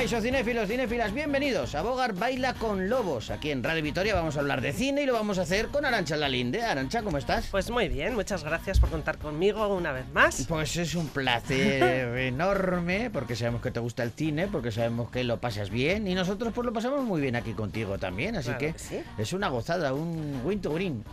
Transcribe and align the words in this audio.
Caixo 0.00 0.22
cinéfilos, 0.22 0.66
cinéfilas, 0.66 1.12
bienvenidos 1.12 1.74
a 1.74 1.82
Bogar 1.82 2.14
Baila 2.14 2.54
con 2.54 2.88
Lobos. 2.88 3.30
Aquí 3.30 3.50
en 3.50 3.62
Radio 3.62 3.82
Vitoria 3.82 4.14
vamos 4.14 4.34
a 4.38 4.40
hablar 4.40 4.62
de 4.62 4.72
cine 4.72 5.02
y 5.02 5.04
lo 5.04 5.12
vamos 5.12 5.36
a 5.38 5.42
hacer 5.42 5.68
con 5.68 5.84
Arancha 5.84 6.16
Lalinde. 6.16 6.62
Arancha, 6.62 7.02
¿cómo 7.02 7.18
estás? 7.18 7.48
Pues 7.50 7.70
muy 7.70 7.86
bien, 7.90 8.14
muchas 8.14 8.42
gracias 8.42 8.80
por 8.80 8.88
contar 8.88 9.18
conmigo 9.18 9.68
una 9.76 9.92
vez 9.92 10.06
más. 10.14 10.46
Pues 10.48 10.74
es 10.78 10.94
un 10.94 11.06
placer 11.08 12.16
enorme 12.18 13.10
porque 13.12 13.36
sabemos 13.36 13.60
que 13.60 13.70
te 13.72 13.78
gusta 13.78 14.02
el 14.02 14.12
cine, 14.12 14.46
porque 14.46 14.72
sabemos 14.72 15.10
que 15.10 15.22
lo 15.22 15.38
pasas 15.38 15.68
bien 15.68 16.08
y 16.08 16.14
nosotros 16.14 16.54
pues 16.54 16.64
lo 16.64 16.72
pasamos 16.72 17.04
muy 17.04 17.20
bien 17.20 17.36
aquí 17.36 17.52
contigo 17.52 17.98
también, 17.98 18.36
así 18.36 18.46
Claro 18.46 18.58
que 18.58 18.72
que 18.72 18.78
sí. 18.78 19.02
es 19.18 19.34
una 19.34 19.48
gozada, 19.48 19.92
un 19.92 20.40
win 20.42 20.62
to 20.62 20.70
win. 20.70 21.04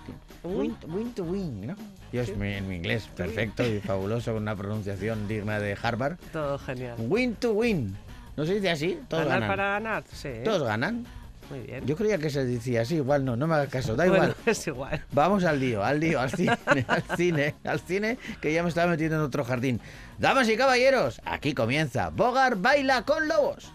Win, 0.45 0.78
win 0.88 1.14
to 1.14 1.23
win, 1.23 1.67
¿no? 1.67 1.76
Dios, 2.14 2.34
mi, 2.38 2.54
en 2.54 2.70
mi 2.70 2.78
inglés, 2.78 3.09
perfecto 3.17 3.67
y 3.67 3.81
fabuloso, 3.81 4.31
con 4.31 4.44
una 4.44 4.56
pronunciación 4.56 5.28
digna 5.28 5.59
de 5.59 5.76
Harvard. 5.81 6.16
Todo 6.31 6.58
genial. 6.58 6.95
Win 7.00 7.36
to 7.36 7.52
win. 7.52 7.98
¿No 8.38 8.46
se 8.46 8.54
dice 8.54 8.70
así? 8.70 9.00
Todos 9.09 9.26
ganar 9.26 9.41
ganan. 9.41 9.58
para 9.58 9.70
ganar, 9.72 10.04
sí. 10.14 10.30
Todos 10.45 10.64
ganan. 10.64 11.05
Muy 11.50 11.62
bien. 11.62 11.86
Yo 11.88 11.95
creía 11.95 12.20
que 12.20 12.30
se 12.30 12.45
decía 12.45 12.82
así, 12.82 12.95
igual 12.98 13.26
no, 13.26 13.36
no 13.36 13.48
me 13.48 13.55
hagas 13.55 13.70
caso, 13.70 13.95
da 13.95 14.05
bueno, 14.05 14.26
igual. 14.26 14.36
es 14.45 14.68
igual. 14.68 15.04
Vamos 15.12 15.44
al 15.44 15.59
lío, 15.59 15.84
al 15.84 16.00
lío, 16.00 16.20
al 16.20 16.30
cine, 16.30 16.55
al 16.88 17.04
cine, 17.18 17.55
al 17.64 17.80
cine, 17.80 18.20
que 18.40 18.54
ya 18.54 18.62
me 18.62 18.70
estaba 18.70 18.92
metiendo 18.92 19.16
en 19.16 19.23
otro 19.23 19.44
jardín. 19.44 19.81
Damas 20.20 20.48
y 20.50 20.55
caballeros, 20.55 21.20
aquí 21.26 21.54
comienza 21.54 22.09
Bogar 22.09 22.58
Baila 22.58 23.04
con 23.04 23.28
Lobos. 23.28 23.73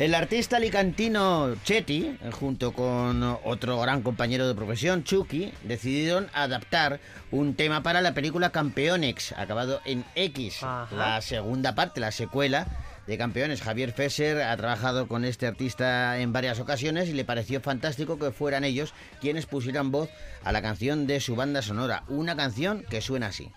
El 0.00 0.14
artista 0.14 0.56
alicantino 0.56 1.54
Chetty, 1.62 2.06
eh, 2.06 2.30
junto 2.32 2.72
con 2.72 3.22
otro 3.44 3.78
gran 3.78 4.00
compañero 4.00 4.48
de 4.48 4.54
profesión, 4.54 5.04
Chucky, 5.04 5.52
decidieron 5.64 6.30
adaptar 6.32 7.00
un 7.30 7.54
tema 7.54 7.82
para 7.82 8.00
la 8.00 8.14
película 8.14 8.48
Campeonex, 8.48 9.32
acabado 9.32 9.82
en 9.84 10.06
X, 10.14 10.62
Ajá. 10.62 10.96
la 10.96 11.20
segunda 11.20 11.74
parte, 11.74 12.00
la 12.00 12.12
secuela 12.12 12.66
de 13.06 13.18
Campeones. 13.18 13.60
Javier 13.60 13.92
Fesser 13.92 14.40
ha 14.40 14.56
trabajado 14.56 15.06
con 15.06 15.26
este 15.26 15.46
artista 15.46 16.18
en 16.18 16.32
varias 16.32 16.60
ocasiones 16.60 17.10
y 17.10 17.12
le 17.12 17.26
pareció 17.26 17.60
fantástico 17.60 18.18
que 18.18 18.32
fueran 18.32 18.64
ellos 18.64 18.94
quienes 19.20 19.44
pusieran 19.44 19.90
voz 19.90 20.08
a 20.42 20.50
la 20.50 20.62
canción 20.62 21.06
de 21.06 21.20
su 21.20 21.36
banda 21.36 21.60
sonora, 21.60 22.04
una 22.08 22.34
canción 22.34 22.86
que 22.88 23.02
suena 23.02 23.26
así. 23.26 23.52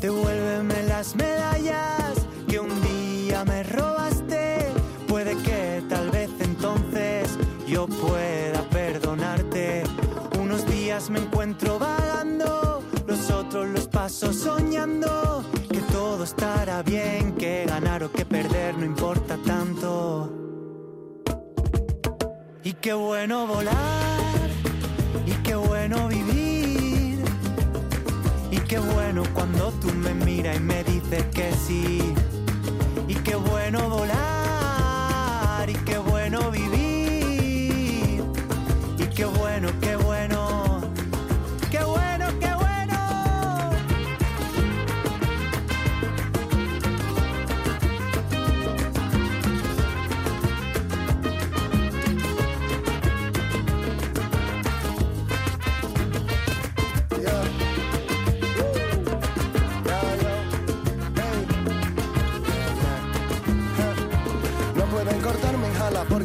Devuélveme 0.00 0.37
las 0.98 1.14
medallas 1.14 2.26
que 2.48 2.58
un 2.58 2.70
día 2.82 3.44
me 3.44 3.62
robaste. 3.62 4.66
Puede 5.06 5.36
que 5.44 5.80
tal 5.88 6.10
vez 6.10 6.28
entonces 6.40 7.38
yo 7.68 7.86
pueda 7.86 8.62
perdonarte. 8.68 9.84
Unos 10.40 10.66
días 10.66 11.08
me 11.08 11.20
encuentro 11.20 11.78
vagando, 11.78 12.82
los 13.06 13.30
otros 13.30 13.68
los 13.68 13.86
paso 13.86 14.32
soñando. 14.32 15.44
Que 15.70 15.78
todo 15.92 16.24
estará 16.24 16.82
bien, 16.82 17.36
que 17.36 17.64
ganar 17.64 18.02
o 18.02 18.10
que 18.10 18.24
perder 18.24 18.76
no 18.76 18.84
importa 18.84 19.38
tanto. 19.46 20.32
Y 22.64 22.72
qué 22.72 22.92
bueno 22.92 23.46
volar, 23.46 24.50
y 25.24 25.30
qué 25.44 25.54
bueno 25.54 26.08
vivir. 26.08 26.27
Qué 28.68 28.78
bueno 28.78 29.22
cuando 29.32 29.72
tú 29.80 29.88
me 29.94 30.12
miras 30.12 30.58
y 30.58 30.60
me 30.60 30.84
dices 30.84 31.24
que 31.32 31.50
sí. 31.54 32.14
Y 33.08 33.14
qué 33.14 33.34
bueno 33.34 33.88
volar. 33.88 34.37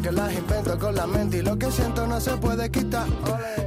Porque 0.03 0.17
las 0.17 0.33
invento 0.33 0.77
con 0.77 0.95
la 0.95 1.07
mente 1.07 1.37
y 1.37 1.41
lo 1.41 1.57
que 1.57 1.71
siento 1.71 2.05
no 2.05 2.19
se 2.19 2.35
puede 2.35 2.69
quitar. 2.69 3.07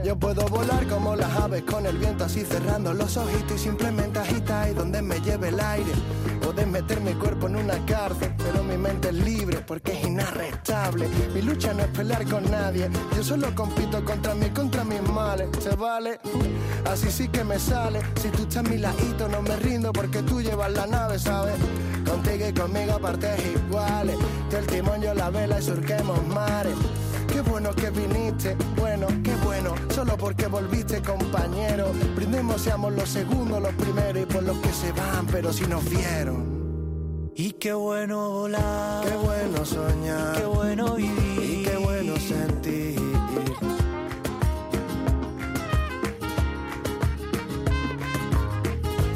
Yo 0.04 0.16
puedo 0.18 0.46
volar 0.48 0.86
como 0.86 1.16
las 1.16 1.30
aves 1.34 1.62
con 1.62 1.86
el 1.86 1.96
viento 1.96 2.24
así 2.24 2.44
cerrando 2.44 2.92
los 2.92 3.16
ojitos 3.16 3.52
y 3.56 3.58
simplemente 3.58 4.18
agitar 4.18 4.68
y 4.68 4.74
donde 4.74 5.00
me 5.00 5.18
lleve 5.20 5.48
el 5.48 5.58
aire. 5.58 5.92
Puedes 6.42 6.66
meter 6.66 7.00
mi 7.00 7.14
cuerpo 7.14 7.46
en 7.46 7.56
una 7.56 7.84
cárcel, 7.86 8.34
mente 8.86 9.08
es 9.08 9.14
libre 9.14 9.58
porque 9.66 9.92
es 9.92 10.06
inarrestable. 10.06 11.08
Mi 11.34 11.42
lucha 11.42 11.72
no 11.72 11.82
es 11.82 11.88
pelear 11.88 12.24
con 12.26 12.48
nadie, 12.50 12.88
yo 13.16 13.22
solo 13.22 13.54
compito 13.54 14.04
contra 14.04 14.34
mí, 14.34 14.48
contra 14.50 14.84
mis 14.84 15.02
males. 15.02 15.48
¿Se 15.60 15.74
vale? 15.74 16.20
Así 16.84 17.10
sí 17.10 17.28
que 17.28 17.42
me 17.42 17.58
sale. 17.58 18.00
Si 18.20 18.28
tú 18.28 18.42
estás 18.42 18.58
a 18.58 18.62
mi 18.62 18.78
ladito 18.78 19.28
no 19.28 19.42
me 19.42 19.56
rindo 19.56 19.92
porque 19.92 20.22
tú 20.22 20.40
llevas 20.40 20.72
la 20.72 20.86
nave, 20.86 21.18
¿sabes? 21.18 21.54
Contigo 22.08 22.48
y 22.48 22.52
conmigo 22.52 22.92
a 22.92 22.98
partes 22.98 23.40
iguales. 23.44 24.16
Tú 24.50 24.56
el 24.56 24.66
timón, 24.66 25.02
yo 25.02 25.14
la 25.14 25.30
vela 25.30 25.58
y 25.58 25.62
surquemos 25.62 26.24
mares. 26.28 26.74
Qué 27.32 27.40
bueno 27.40 27.70
que 27.74 27.90
viniste, 27.90 28.56
bueno, 28.76 29.08
qué 29.22 29.34
bueno, 29.44 29.74
solo 29.94 30.16
porque 30.16 30.46
volviste 30.46 31.02
compañero. 31.02 31.92
Brindemos, 32.14 32.62
seamos 32.62 32.92
los 32.94 33.08
segundos, 33.08 33.60
los 33.60 33.74
primeros 33.74 34.22
y 34.22 34.26
por 34.26 34.44
los 34.44 34.56
que 34.58 34.72
se 34.72 34.92
van, 34.92 35.26
pero 35.26 35.52
si 35.52 35.66
nos 35.66 35.84
vieron. 35.90 36.55
Y 37.38 37.52
qué 37.52 37.74
bueno 37.74 38.30
volar. 38.30 39.04
Qué 39.06 39.14
bueno 39.14 39.62
soñar. 39.66 40.38
Qué 40.38 40.46
bueno 40.46 40.94
vivir. 40.94 41.60
Y 41.60 41.64
qué 41.64 41.76
bueno 41.76 42.16
sentir. 42.16 42.98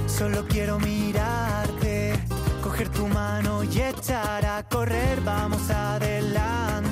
Solo 0.06 0.44
quiero 0.48 0.78
mirarte, 0.80 2.12
coger 2.62 2.90
tu 2.90 3.06
mano 3.06 3.64
y 3.64 3.80
echar 3.80 4.44
a 4.44 4.68
correr, 4.68 5.18
vamos 5.22 5.70
adelante. 5.70 6.89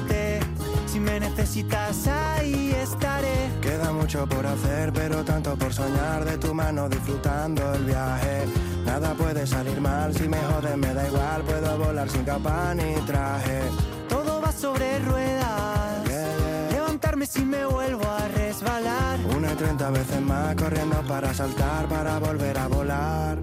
Me 1.19 1.29
necesitas 1.31 2.07
ahí 2.07 2.71
estaré. 2.81 3.51
Queda 3.61 3.91
mucho 3.93 4.25
por 4.29 4.47
hacer, 4.47 4.93
pero 4.93 5.25
tanto 5.25 5.57
por 5.57 5.75
soñar 5.75 6.25
de 6.25 6.39
tu 6.39 6.55
mano 6.55 6.89
disfrutando 6.89 7.75
el 7.75 7.87
viaje. 7.87 8.45
Nada 8.87 9.15
puede 9.15 9.45
salir 9.45 9.81
mal, 9.81 10.15
si 10.15 10.29
me 10.29 10.39
joden 10.39 10.79
me 10.79 10.95
da 10.95 11.09
igual, 11.09 11.43
puedo 11.43 11.77
volar 11.77 12.09
sin 12.09 12.23
capa 12.23 12.73
ni 12.75 12.95
traje. 13.05 13.63
Todo 14.09 14.41
va 14.41 14.53
sobre 14.53 15.01
ruedas. 15.01 16.05
Yeah, 16.07 16.37
yeah. 16.37 16.71
Levantarme 16.71 17.27
si 17.27 17.45
me 17.45 17.67
vuelvo 17.67 18.09
a 18.09 18.29
resbalar. 18.29 19.19
Una 19.37 19.53
y 19.53 19.57
treinta 19.57 19.91
veces 19.91 20.21
más 20.21 20.55
corriendo 20.55 21.03
para 21.09 21.35
saltar, 21.35 21.89
para 21.89 22.21
volver 22.21 22.57
a 22.59 22.69
volar. 22.69 23.39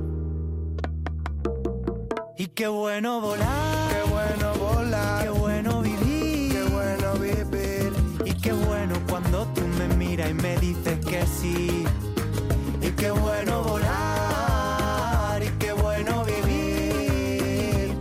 Y 2.37 2.47
qué 2.47 2.67
bueno 2.69 3.19
volar. 3.19 3.91
Qué 3.91 4.09
bueno 4.09 4.53
volar, 4.53 5.23
Qué 5.23 5.29
cuando 9.35 9.53
tú 9.53 9.67
me 9.77 9.87
miras 9.95 10.29
y 10.29 10.33
me 10.33 10.57
dices 10.57 10.97
que 11.05 11.25
sí. 11.25 11.83
Y 12.81 12.89
qué 12.91 13.11
bueno 13.11 13.63
volar, 13.63 15.43
y 15.43 15.49
qué 15.59 15.73
bueno 15.73 16.23
vivir. 16.23 17.93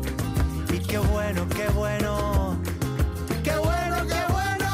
Y 0.72 0.78
qué 0.78 0.98
bueno, 0.98 1.46
qué 1.48 1.68
bueno. 1.70 2.56
qué 3.42 3.56
bueno, 3.56 3.96
qué 4.06 4.22
bueno. 4.32 4.70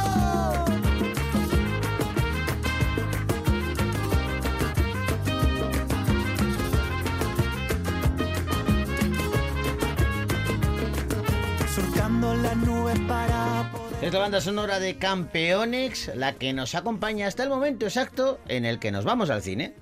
Surcando 11.74 12.34
las 12.34 12.56
nubes 12.56 12.98
para 13.08 13.29
es 14.02 14.14
la 14.14 14.18
banda 14.18 14.40
sonora 14.40 14.80
de 14.80 14.96
Campeonex, 14.96 16.14
la 16.16 16.32
que 16.32 16.54
nos 16.54 16.74
acompaña 16.74 17.26
hasta 17.26 17.42
el 17.42 17.50
momento 17.50 17.84
exacto 17.84 18.40
en 18.48 18.64
el 18.64 18.78
que 18.78 18.90
nos 18.90 19.04
vamos 19.04 19.28
al 19.28 19.42
cine. 19.42 19.74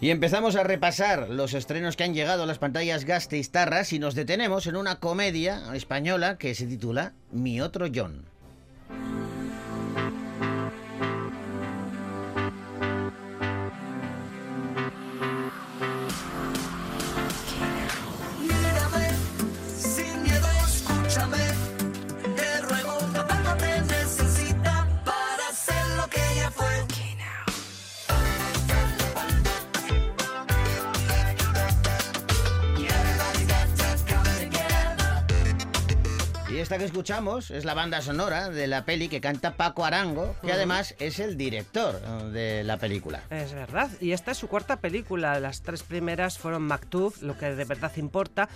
Y 0.00 0.10
empezamos 0.10 0.54
a 0.54 0.62
repasar 0.62 1.28
los 1.28 1.54
estrenos 1.54 1.96
que 1.96 2.04
han 2.04 2.14
llegado 2.14 2.44
a 2.44 2.46
las 2.46 2.58
pantallas 2.58 3.04
Gasteiztarras 3.04 3.92
y 3.92 3.98
nos 3.98 4.14
detenemos 4.14 4.68
en 4.68 4.76
una 4.76 5.00
comedia 5.00 5.74
española 5.74 6.38
que 6.38 6.54
se 6.54 6.66
titula 6.66 7.14
Mi 7.32 7.60
otro 7.60 7.88
John. 7.92 8.29
Esta 36.70 36.78
que 36.78 36.84
escuchamos 36.84 37.50
es 37.50 37.64
la 37.64 37.74
banda 37.74 38.00
sonora 38.00 38.48
de 38.48 38.68
la 38.68 38.84
peli 38.84 39.08
que 39.08 39.20
canta 39.20 39.56
Paco 39.56 39.84
Arango, 39.84 40.36
que 40.40 40.52
además 40.52 40.94
es 41.00 41.18
el 41.18 41.36
director 41.36 42.00
de 42.30 42.62
la 42.62 42.76
película. 42.76 43.22
Es 43.28 43.52
verdad, 43.52 43.90
y 44.00 44.12
esta 44.12 44.30
es 44.30 44.38
su 44.38 44.46
cuarta 44.46 44.76
película. 44.76 45.40
Las 45.40 45.62
tres 45.62 45.82
primeras 45.82 46.38
fueron 46.38 46.62
Mactuf, 46.62 47.22
lo 47.22 47.36
que 47.36 47.52
de 47.56 47.64
verdad 47.64 47.90
importa, 47.96 48.48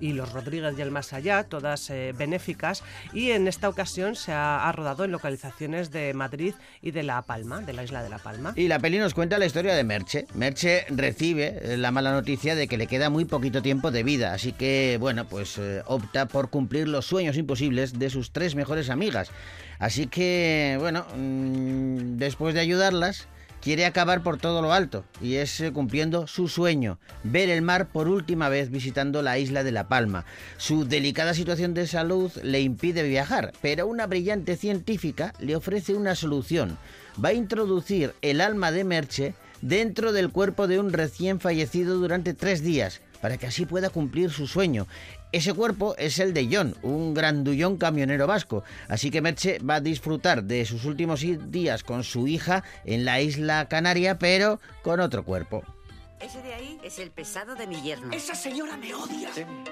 y 0.00 0.14
Los 0.14 0.32
Rodríguez 0.32 0.74
y 0.76 0.82
el 0.82 0.90
Más 0.90 1.12
Allá, 1.12 1.44
todas 1.44 1.90
eh, 1.90 2.12
benéficas. 2.18 2.82
Y 3.12 3.30
en 3.30 3.46
esta 3.46 3.68
ocasión 3.68 4.16
se 4.16 4.32
ha, 4.32 4.68
ha 4.68 4.72
rodado 4.72 5.04
en 5.04 5.12
localizaciones 5.12 5.92
de 5.92 6.12
Madrid 6.12 6.54
y 6.82 6.90
de 6.90 7.04
La 7.04 7.22
Palma, 7.22 7.60
de 7.60 7.72
la 7.72 7.84
isla 7.84 8.02
de 8.02 8.08
La 8.08 8.18
Palma. 8.18 8.52
Y 8.56 8.66
la 8.66 8.80
peli 8.80 8.98
nos 8.98 9.14
cuenta 9.14 9.38
la 9.38 9.46
historia 9.46 9.76
de 9.76 9.84
Merche. 9.84 10.26
Merche 10.34 10.86
recibe 10.88 11.60
eh, 11.62 11.76
la 11.76 11.92
mala 11.92 12.10
noticia 12.10 12.56
de 12.56 12.66
que 12.66 12.76
le 12.76 12.88
queda 12.88 13.10
muy 13.10 13.26
poquito 13.26 13.62
tiempo 13.62 13.92
de 13.92 14.02
vida, 14.02 14.34
así 14.34 14.50
que, 14.50 14.96
bueno, 14.98 15.28
pues 15.28 15.56
eh, 15.58 15.84
opta 15.86 16.26
por 16.26 16.50
cumplir 16.50 16.88
los 16.88 17.06
sueños 17.06 17.36
imposibles 17.36 17.59
de 17.68 18.10
sus 18.10 18.32
tres 18.32 18.54
mejores 18.54 18.88
amigas. 18.90 19.30
Así 19.78 20.06
que, 20.06 20.76
bueno, 20.80 21.06
mm, 21.16 22.16
después 22.16 22.54
de 22.54 22.60
ayudarlas, 22.60 23.28
quiere 23.60 23.84
acabar 23.84 24.22
por 24.22 24.38
todo 24.38 24.62
lo 24.62 24.72
alto, 24.72 25.04
y 25.20 25.34
es 25.34 25.60
eh, 25.60 25.72
cumpliendo 25.72 26.26
su 26.26 26.48
sueño, 26.48 26.98
ver 27.22 27.50
el 27.50 27.62
mar 27.62 27.88
por 27.88 28.08
última 28.08 28.48
vez 28.48 28.70
visitando 28.70 29.22
la 29.22 29.38
isla 29.38 29.62
de 29.62 29.72
La 29.72 29.88
Palma. 29.88 30.24
Su 30.56 30.86
delicada 30.86 31.34
situación 31.34 31.74
de 31.74 31.86
salud 31.86 32.32
le 32.42 32.60
impide 32.60 33.02
viajar, 33.02 33.52
pero 33.60 33.86
una 33.86 34.06
brillante 34.06 34.56
científica 34.56 35.34
le 35.38 35.56
ofrece 35.56 35.94
una 35.94 36.14
solución. 36.14 36.78
Va 37.22 37.30
a 37.30 37.34
introducir 37.34 38.14
el 38.22 38.40
alma 38.40 38.72
de 38.72 38.84
Merche 38.84 39.34
dentro 39.60 40.12
del 40.12 40.30
cuerpo 40.30 40.66
de 40.66 40.80
un 40.80 40.92
recién 40.92 41.38
fallecido 41.38 41.96
durante 41.98 42.32
tres 42.32 42.62
días, 42.62 43.02
para 43.20 43.36
que 43.36 43.46
así 43.46 43.66
pueda 43.66 43.90
cumplir 43.90 44.30
su 44.30 44.46
sueño. 44.46 44.86
Ese 45.32 45.54
cuerpo 45.54 45.94
es 45.96 46.18
el 46.18 46.34
de 46.34 46.48
John, 46.50 46.74
un 46.82 47.14
grandullón 47.14 47.76
camionero 47.76 48.26
vasco. 48.26 48.64
Así 48.88 49.10
que 49.10 49.20
Merche 49.20 49.58
va 49.60 49.76
a 49.76 49.80
disfrutar 49.80 50.42
de 50.42 50.64
sus 50.64 50.84
últimos 50.84 51.24
días 51.50 51.84
con 51.84 52.02
su 52.02 52.26
hija 52.26 52.64
en 52.84 53.04
la 53.04 53.20
isla 53.20 53.68
Canaria, 53.68 54.18
pero 54.18 54.60
con 54.82 54.98
otro 54.98 55.24
cuerpo. 55.24 55.62
Ese 56.20 56.42
de 56.42 56.52
ahí 56.52 56.78
es 56.82 56.98
el 56.98 57.10
pesado 57.12 57.54
de 57.54 57.66
mi 57.66 57.80
yerno. 57.80 58.12
Esa 58.12 58.34
señora 58.34 58.76
me 58.76 58.92
odia. 58.92 59.30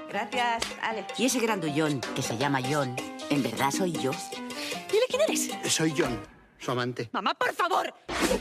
Gracias, 0.08 0.62
Ale. 0.80 1.04
Y 1.18 1.26
ese 1.26 1.40
grandullón, 1.40 2.00
que 2.14 2.22
se 2.22 2.38
llama 2.38 2.60
John, 2.62 2.94
en 3.28 3.42
verdad 3.42 3.70
soy 3.70 3.92
yo. 3.92 4.12
Dile 4.90 5.04
quién 5.08 5.22
eres. 5.22 5.50
Soy 5.70 5.92
John, 5.96 6.18
su 6.58 6.70
amante. 6.70 7.10
Mamá, 7.12 7.34
por 7.34 7.52
favor. 7.52 7.92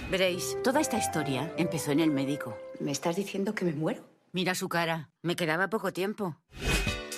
Veréis, 0.09 0.55
toda 0.63 0.79
esta 0.79 0.97
historia 0.97 1.51
empezó 1.57 1.91
en 1.91 1.99
el 1.99 2.11
médico. 2.11 2.57
¿Me 2.79 2.91
estás 2.91 3.15
diciendo 3.15 3.53
que 3.55 3.65
me 3.65 3.73
muero? 3.73 4.07
Mira 4.31 4.55
su 4.55 4.69
cara. 4.69 5.09
Me 5.23 5.35
quedaba 5.35 5.69
poco 5.69 5.91
tiempo. 5.91 6.37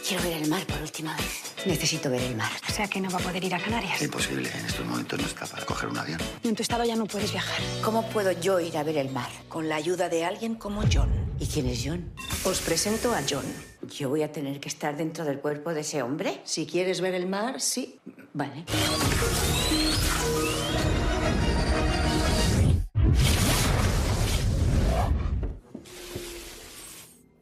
Quiero 0.09 0.23
ver 0.23 0.41
el 0.41 0.49
mar 0.49 0.65
por 0.65 0.81
última 0.81 1.15
vez. 1.15 1.53
Necesito 1.67 2.09
ver 2.09 2.23
el 2.23 2.35
mar. 2.35 2.51
O 2.67 2.71
sea 2.71 2.87
que 2.87 2.99
no 2.99 3.11
va 3.11 3.19
a 3.19 3.21
poder 3.21 3.43
ir 3.43 3.53
a 3.53 3.59
Canarias. 3.59 4.01
Imposible, 4.01 4.49
en 4.57 4.65
estos 4.65 4.83
momentos 4.83 5.19
no 5.19 5.27
está 5.27 5.45
para 5.45 5.63
coger 5.67 5.87
un 5.87 5.99
avión. 5.99 6.19
En 6.43 6.55
tu 6.55 6.63
estado 6.63 6.83
ya 6.83 6.95
no 6.95 7.05
puedes 7.05 7.31
viajar. 7.31 7.61
¿Cómo 7.83 8.09
puedo 8.09 8.31
yo 8.31 8.59
ir 8.59 8.75
a 8.75 8.81
ver 8.81 8.97
el 8.97 9.11
mar? 9.11 9.29
Con 9.47 9.69
la 9.69 9.75
ayuda 9.75 10.09
de 10.09 10.25
alguien 10.25 10.55
como 10.55 10.81
John. 10.91 11.11
¿Y 11.39 11.45
quién 11.45 11.67
es 11.67 11.83
John? 11.85 12.11
Os 12.43 12.59
presento 12.61 13.13
a 13.13 13.21
John. 13.29 13.45
¿Yo 13.87 14.09
voy 14.09 14.23
a 14.23 14.31
tener 14.31 14.59
que 14.59 14.69
estar 14.69 14.97
dentro 14.97 15.25
del 15.25 15.37
cuerpo 15.41 15.75
de 15.75 15.81
ese 15.81 16.01
hombre? 16.01 16.41
Si 16.43 16.65
quieres 16.65 17.01
ver 17.01 17.13
el 17.13 17.27
mar, 17.27 17.61
sí. 17.61 17.99
Vale. 18.33 18.65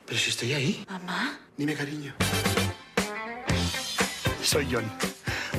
Pero 0.07 0.19
si 0.19 0.29
estoy 0.29 0.53
ahí. 0.53 0.85
Mamá. 0.89 1.37
Dime, 1.57 1.73
cariño. 1.73 2.13
Soy 4.41 4.65
John, 4.71 4.89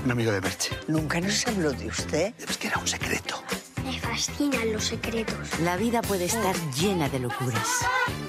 un 0.03 0.11
amigo 0.11 0.33
de 0.33 0.41
Merche. 0.41 0.71
Nunca 0.89 1.21
nos 1.21 1.47
habló 1.47 1.71
de 1.73 1.87
usted. 1.87 2.33
Es 2.39 2.57
que 2.57 2.69
era 2.69 2.79
un 2.79 2.89
secreto. 2.89 3.43
Me 3.85 4.01
fascinan 4.01 4.73
los 4.73 4.85
secretos. 4.85 5.61
La 5.61 5.77
vida 5.77 6.01
puede 6.01 6.25
estar 6.25 6.57
llena 6.73 7.11
de 7.11 7.21
locuras. 7.21 7.69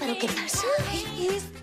¿Pero 0.01 0.17
qué 0.19 0.27
pasa? 0.27 0.67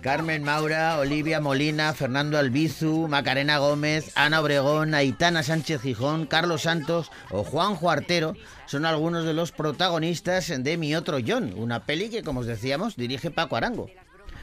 Carmen 0.01 0.43
Maura, 0.43 0.97
Olivia 0.99 1.39
Molina, 1.39 1.93
Fernando 1.93 2.39
Albizu, 2.39 3.07
Macarena 3.07 3.57
Gómez, 3.59 4.11
Ana 4.15 4.41
Obregón, 4.41 4.95
Aitana 4.95 5.43
Sánchez 5.43 5.81
Gijón, 5.81 6.25
Carlos 6.25 6.63
Santos 6.63 7.11
o 7.29 7.43
Juan 7.43 7.75
Juartero 7.75 8.33
son 8.67 8.85
algunos 8.85 9.25
de 9.25 9.33
los 9.33 9.51
protagonistas 9.51 10.51
de 10.57 10.77
Mi 10.77 10.95
Otro 10.95 11.17
John, 11.25 11.53
una 11.57 11.85
peli 11.85 12.09
que, 12.09 12.23
como 12.23 12.39
os 12.39 12.45
decíamos, 12.45 12.95
dirige 12.95 13.31
Paco 13.31 13.55
Arango. 13.55 13.89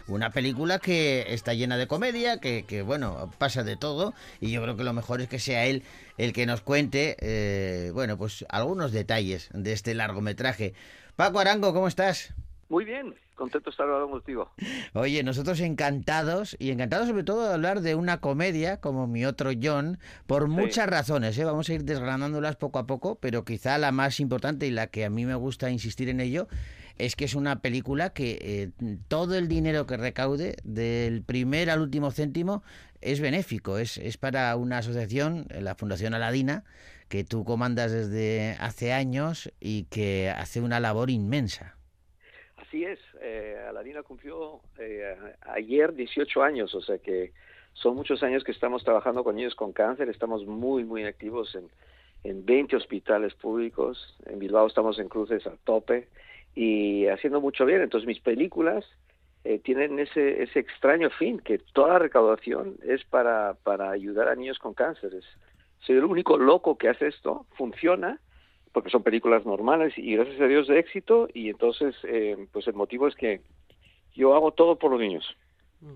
Una 0.06 0.30
película 0.30 0.78
que 0.78 1.32
está 1.32 1.54
llena 1.54 1.78
de 1.78 1.86
comedia, 1.86 2.38
que, 2.38 2.64
que, 2.64 2.82
bueno, 2.82 3.30
pasa 3.38 3.64
de 3.64 3.76
todo, 3.76 4.12
y 4.38 4.50
yo 4.50 4.62
creo 4.62 4.76
que 4.76 4.84
lo 4.84 4.92
mejor 4.92 5.22
es 5.22 5.28
que 5.28 5.38
sea 5.38 5.64
él 5.64 5.82
el 6.18 6.32
que 6.32 6.44
nos 6.44 6.60
cuente, 6.60 7.16
eh, 7.20 7.90
bueno, 7.92 8.18
pues 8.18 8.44
algunos 8.50 8.92
detalles 8.92 9.48
de 9.54 9.72
este 9.72 9.94
largometraje. 9.94 10.74
Paco 11.16 11.38
Arango, 11.38 11.72
¿cómo 11.72 11.88
estás? 11.88 12.34
Muy 12.68 12.84
bien, 12.84 13.14
contento 13.34 13.66
de 13.66 13.70
estar 13.70 13.86
hablando 13.86 14.10
contigo. 14.10 14.50
Oye, 14.94 15.22
nosotros 15.22 15.60
encantados 15.60 16.56
y 16.58 16.70
encantados 16.70 17.08
sobre 17.08 17.24
todo 17.24 17.46
de 17.46 17.54
hablar 17.54 17.80
de 17.80 17.94
una 17.94 18.20
comedia 18.20 18.80
como 18.80 19.06
mi 19.06 19.24
otro 19.24 19.52
John 19.60 19.98
por 20.26 20.48
muchas 20.48 20.86
razones. 20.86 21.38
¿eh? 21.38 21.44
Vamos 21.44 21.68
a 21.68 21.74
ir 21.74 21.84
desgranándolas 21.84 22.56
poco 22.56 22.78
a 22.78 22.86
poco, 22.86 23.16
pero 23.16 23.44
quizá 23.44 23.78
la 23.78 23.92
más 23.92 24.20
importante 24.20 24.66
y 24.66 24.70
la 24.70 24.88
que 24.88 25.04
a 25.04 25.10
mí 25.10 25.24
me 25.24 25.34
gusta 25.34 25.70
insistir 25.70 26.08
en 26.08 26.20
ello 26.20 26.48
es 26.98 27.16
que 27.16 27.24
es 27.24 27.34
una 27.34 27.60
película 27.60 28.10
que 28.10 28.38
eh, 28.40 28.70
todo 29.08 29.36
el 29.36 29.48
dinero 29.48 29.86
que 29.86 29.96
recaude 29.96 30.56
del 30.62 31.22
primer 31.22 31.70
al 31.70 31.80
último 31.80 32.10
céntimo 32.10 32.62
es 33.00 33.20
benéfico, 33.20 33.78
es, 33.78 33.98
es 33.98 34.16
para 34.16 34.54
una 34.56 34.78
asociación, 34.78 35.46
la 35.50 35.74
Fundación 35.74 36.14
Aladina, 36.14 36.64
que 37.08 37.24
tú 37.24 37.44
comandas 37.44 37.92
desde 37.92 38.56
hace 38.60 38.92
años 38.92 39.52
y 39.60 39.84
que 39.84 40.30
hace 40.30 40.60
una 40.60 40.80
labor 40.80 41.10
inmensa. 41.10 41.76
Así 42.56 42.84
es, 42.84 42.98
eh, 43.20 43.56
Aladina 43.68 44.02
cumplió 44.02 44.60
eh, 44.78 45.16
ayer 45.42 45.94
18 45.94 46.42
años, 46.42 46.74
o 46.74 46.80
sea 46.80 46.98
que 46.98 47.32
son 47.74 47.96
muchos 47.96 48.22
años 48.22 48.44
que 48.44 48.52
estamos 48.52 48.84
trabajando 48.84 49.22
con 49.24 49.36
niños 49.36 49.54
con 49.54 49.72
cáncer, 49.72 50.08
estamos 50.08 50.46
muy, 50.46 50.84
muy 50.84 51.04
activos 51.04 51.54
en, 51.54 51.68
en 52.22 52.46
20 52.46 52.76
hospitales 52.76 53.34
públicos, 53.34 54.16
en 54.26 54.38
Bilbao 54.38 54.66
estamos 54.66 54.98
en 54.98 55.08
cruces 55.08 55.46
a 55.46 55.56
tope 55.64 56.08
y 56.54 57.06
haciendo 57.08 57.40
mucho 57.40 57.64
bien, 57.64 57.82
entonces 57.82 58.06
mis 58.06 58.20
películas 58.20 58.84
eh, 59.44 59.58
tienen 59.58 59.98
ese, 59.98 60.42
ese 60.42 60.58
extraño 60.60 61.10
fin, 61.10 61.38
que 61.38 61.58
toda 61.58 61.94
la 61.94 61.98
recaudación 61.98 62.76
es 62.86 63.04
para, 63.04 63.54
para 63.62 63.90
ayudar 63.90 64.28
a 64.28 64.34
niños 64.34 64.58
con 64.58 64.74
cáncer. 64.74 65.14
Es- 65.14 65.24
soy 65.80 65.96
el 65.96 66.04
único 66.04 66.38
loco 66.38 66.78
que 66.78 66.88
hace 66.88 67.08
esto, 67.08 67.46
funciona, 67.56 68.18
porque 68.72 68.90
son 68.90 69.02
películas 69.02 69.44
normales 69.44 69.92
y 69.98 70.16
gracias 70.16 70.40
a 70.40 70.46
Dios 70.46 70.66
de 70.66 70.78
éxito 70.78 71.28
y 71.34 71.50
entonces 71.50 71.94
eh, 72.04 72.46
pues 72.52 72.66
el 72.66 72.74
motivo 72.74 73.06
es 73.06 73.14
que 73.14 73.42
yo 74.14 74.34
hago 74.34 74.52
todo 74.52 74.76
por 74.78 74.90
los 74.90 75.00
niños. 75.00 75.24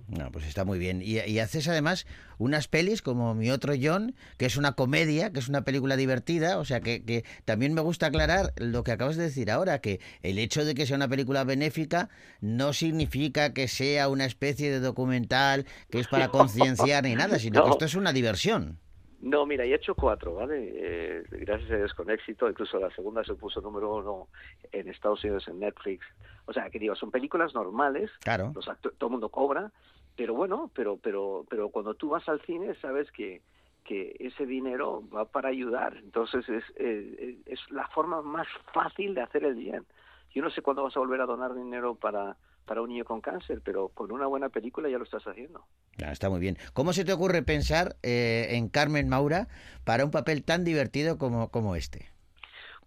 No, 0.08 0.30
pues 0.30 0.46
está 0.46 0.64
muy 0.64 0.78
bien. 0.78 1.02
Y, 1.02 1.18
y 1.20 1.38
haces 1.38 1.68
además 1.68 2.06
unas 2.38 2.68
pelis 2.68 3.02
como 3.02 3.34
Mi 3.34 3.50
Otro 3.50 3.74
John, 3.80 4.14
que 4.36 4.46
es 4.46 4.56
una 4.56 4.72
comedia, 4.72 5.32
que 5.32 5.38
es 5.38 5.48
una 5.48 5.62
película 5.62 5.96
divertida. 5.96 6.58
O 6.58 6.64
sea, 6.64 6.80
que, 6.80 7.02
que 7.04 7.24
también 7.44 7.74
me 7.74 7.80
gusta 7.80 8.06
aclarar 8.06 8.52
lo 8.56 8.84
que 8.84 8.92
acabas 8.92 9.16
de 9.16 9.24
decir 9.24 9.50
ahora, 9.50 9.80
que 9.80 10.00
el 10.22 10.38
hecho 10.38 10.64
de 10.64 10.74
que 10.74 10.86
sea 10.86 10.96
una 10.96 11.08
película 11.08 11.44
benéfica 11.44 12.08
no 12.40 12.72
significa 12.72 13.52
que 13.52 13.68
sea 13.68 14.08
una 14.08 14.24
especie 14.24 14.70
de 14.70 14.80
documental 14.80 15.66
que 15.90 16.00
es 16.00 16.08
para 16.08 16.28
concienciar 16.28 17.04
ni 17.04 17.14
nada, 17.14 17.38
sino 17.38 17.64
que 17.64 17.70
esto 17.70 17.84
es 17.84 17.94
una 17.94 18.12
diversión. 18.12 18.78
No, 19.20 19.46
mira, 19.46 19.64
he 19.64 19.74
hecho 19.74 19.94
cuatro, 19.94 20.34
¿vale? 20.34 20.70
Eh, 20.74 21.24
gracias 21.30 21.70
a 21.72 21.76
Dios 21.76 21.94
con 21.94 22.08
éxito. 22.08 22.48
Incluso 22.48 22.78
la 22.78 22.90
segunda 22.90 23.24
se 23.24 23.34
puso 23.34 23.60
número 23.60 23.96
uno 23.96 24.28
en 24.70 24.88
Estados 24.88 25.24
Unidos 25.24 25.48
en 25.48 25.58
Netflix. 25.58 26.06
O 26.46 26.52
sea, 26.52 26.70
que 26.70 26.78
digo, 26.78 26.94
son 26.94 27.10
películas 27.10 27.52
normales. 27.52 28.10
Claro. 28.20 28.52
Los 28.54 28.66
todo 28.80 29.06
el 29.08 29.10
mundo 29.10 29.28
cobra, 29.28 29.72
pero 30.16 30.34
bueno, 30.34 30.70
pero 30.72 30.96
pero 30.96 31.44
pero 31.50 31.68
cuando 31.70 31.94
tú 31.94 32.10
vas 32.10 32.28
al 32.28 32.40
cine 32.42 32.74
sabes 32.76 33.10
que 33.10 33.42
que 33.84 34.16
ese 34.20 34.46
dinero 34.46 35.02
va 35.14 35.24
para 35.24 35.48
ayudar. 35.48 35.96
Entonces 35.96 36.48
es 36.48 36.64
eh, 36.76 37.38
es 37.46 37.58
la 37.70 37.88
forma 37.88 38.22
más 38.22 38.46
fácil 38.72 39.14
de 39.14 39.22
hacer 39.22 39.44
el 39.44 39.54
bien. 39.54 39.84
Yo 40.32 40.42
no 40.42 40.50
sé 40.50 40.62
cuándo 40.62 40.84
vas 40.84 40.96
a 40.96 41.00
volver 41.00 41.20
a 41.20 41.26
donar 41.26 41.54
dinero 41.54 41.96
para 41.96 42.36
para 42.68 42.82
un 42.82 42.90
niño 42.90 43.04
con 43.04 43.20
cáncer, 43.20 43.62
pero 43.64 43.88
con 43.88 44.12
una 44.12 44.26
buena 44.26 44.50
película 44.50 44.88
ya 44.88 44.98
lo 44.98 45.04
estás 45.04 45.24
haciendo. 45.26 45.64
Ah, 46.04 46.12
está 46.12 46.28
muy 46.28 46.38
bien. 46.38 46.58
¿Cómo 46.74 46.92
se 46.92 47.04
te 47.04 47.12
ocurre 47.12 47.42
pensar 47.42 47.96
eh, 48.02 48.48
en 48.50 48.68
Carmen 48.68 49.08
Maura 49.08 49.48
para 49.84 50.04
un 50.04 50.10
papel 50.10 50.44
tan 50.44 50.64
divertido 50.64 51.18
como, 51.18 51.48
como 51.48 51.74
este? 51.74 52.10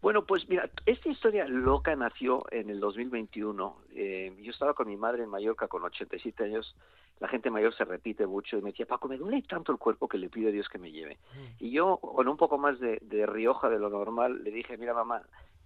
Bueno, 0.02 0.26
pues 0.26 0.48
mira, 0.50 0.70
esta 0.86 1.10
historia 1.10 1.46
loca 1.48 1.96
nació 1.96 2.44
en 2.52 2.70
el 2.70 2.80
2021. 2.80 3.78
Eh, 3.94 4.36
yo 4.42 4.52
estaba 4.52 4.74
con 4.74 4.88
mi 4.88 4.98
madre 4.98 5.24
en 5.24 5.30
Mallorca 5.30 5.68
con 5.68 5.84
87 5.84 6.44
años. 6.44 6.76
La 7.20 7.28
gente 7.28 7.52
mayor 7.52 7.76
se 7.76 7.86
repite 7.86 8.26
mucho 8.26 8.58
y 8.58 8.64
me 8.64 8.72
decía, 8.72 8.88
Paco, 8.88 9.08
me 9.08 9.18
duele 9.18 9.44
tanto 9.44 9.72
el 9.72 9.78
cuerpo 9.78 10.08
que 10.08 10.18
le 10.18 10.30
pido 10.30 10.50
a 10.50 10.52
Dios 10.52 10.70
que 10.70 10.80
me 10.80 10.92
lleve. 10.92 11.20
Y 11.60 11.70
yo, 11.70 11.98
con 11.98 12.28
un 12.28 12.38
poco 12.38 12.58
más 12.58 12.80
de, 12.80 12.98
de 13.02 13.28
Rioja 13.28 13.70
de 13.70 13.78
lo 13.78 13.90
normal, 13.90 14.44
le 14.44 14.50
dije, 14.50 14.76
mira 14.76 14.96
mamá, 14.96 15.22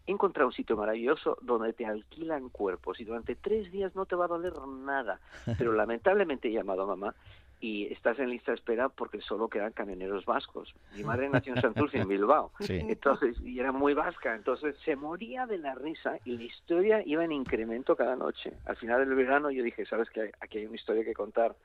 he 0.08 0.12
encontrado 0.12 0.48
un 0.48 0.54
sitio 0.54 0.78
maravilloso 0.78 1.38
donde 1.42 1.74
te 1.74 1.86
alquilan 1.86 2.50
cuerpos 2.50 3.00
y 3.00 3.06
durante 3.06 3.36
tres 3.36 3.72
días 3.72 3.96
no 3.96 4.06
te 4.06 4.16
va 4.16 4.26
a 4.26 4.30
doler 4.30 4.54
nada. 4.68 5.20
Pero 5.58 5.74
lamentablemente 5.74 6.48
he 6.48 6.52
llamado 6.52 6.84
a 6.84 6.88
mamá 6.88 7.16
y 7.60 7.92
estás 7.92 8.20
en 8.20 8.30
lista 8.30 8.52
de 8.52 8.58
espera 8.58 8.90
porque 8.90 9.22
solo 9.22 9.48
quedan 9.48 9.72
camioneros 9.72 10.26
vascos. 10.26 10.76
Mi 10.96 11.04
madre 11.04 11.30
nació 11.30 11.56
en 11.56 11.62
Santurce, 11.62 11.98
en 11.98 12.08
Bilbao. 12.08 12.52
Sí. 12.60 12.78
Entonces, 12.88 13.40
y 13.42 13.60
era 13.60 13.72
muy 13.72 13.94
vasca, 13.94 14.36
entonces 14.36 14.76
se 14.84 14.96
moría 14.96 15.46
de 15.48 15.58
la 15.58 15.74
risa 15.74 16.20
y 16.26 16.38
la 16.38 16.44
historia 16.44 17.02
iba 17.06 17.24
en 17.24 17.32
incremento 17.32 17.96
cada 17.96 18.16
noche. 18.16 18.54
Al 18.66 18.76
final 18.76 19.00
del 19.00 19.16
verano 19.16 19.50
yo 19.50 19.64
dije, 19.64 19.86
sabes 19.86 20.10
que 20.10 20.32
aquí 20.42 20.60
hay 20.60 20.66
una 20.66 20.76
historia 20.76 21.04
que 21.04 21.14
contar. 21.14 21.56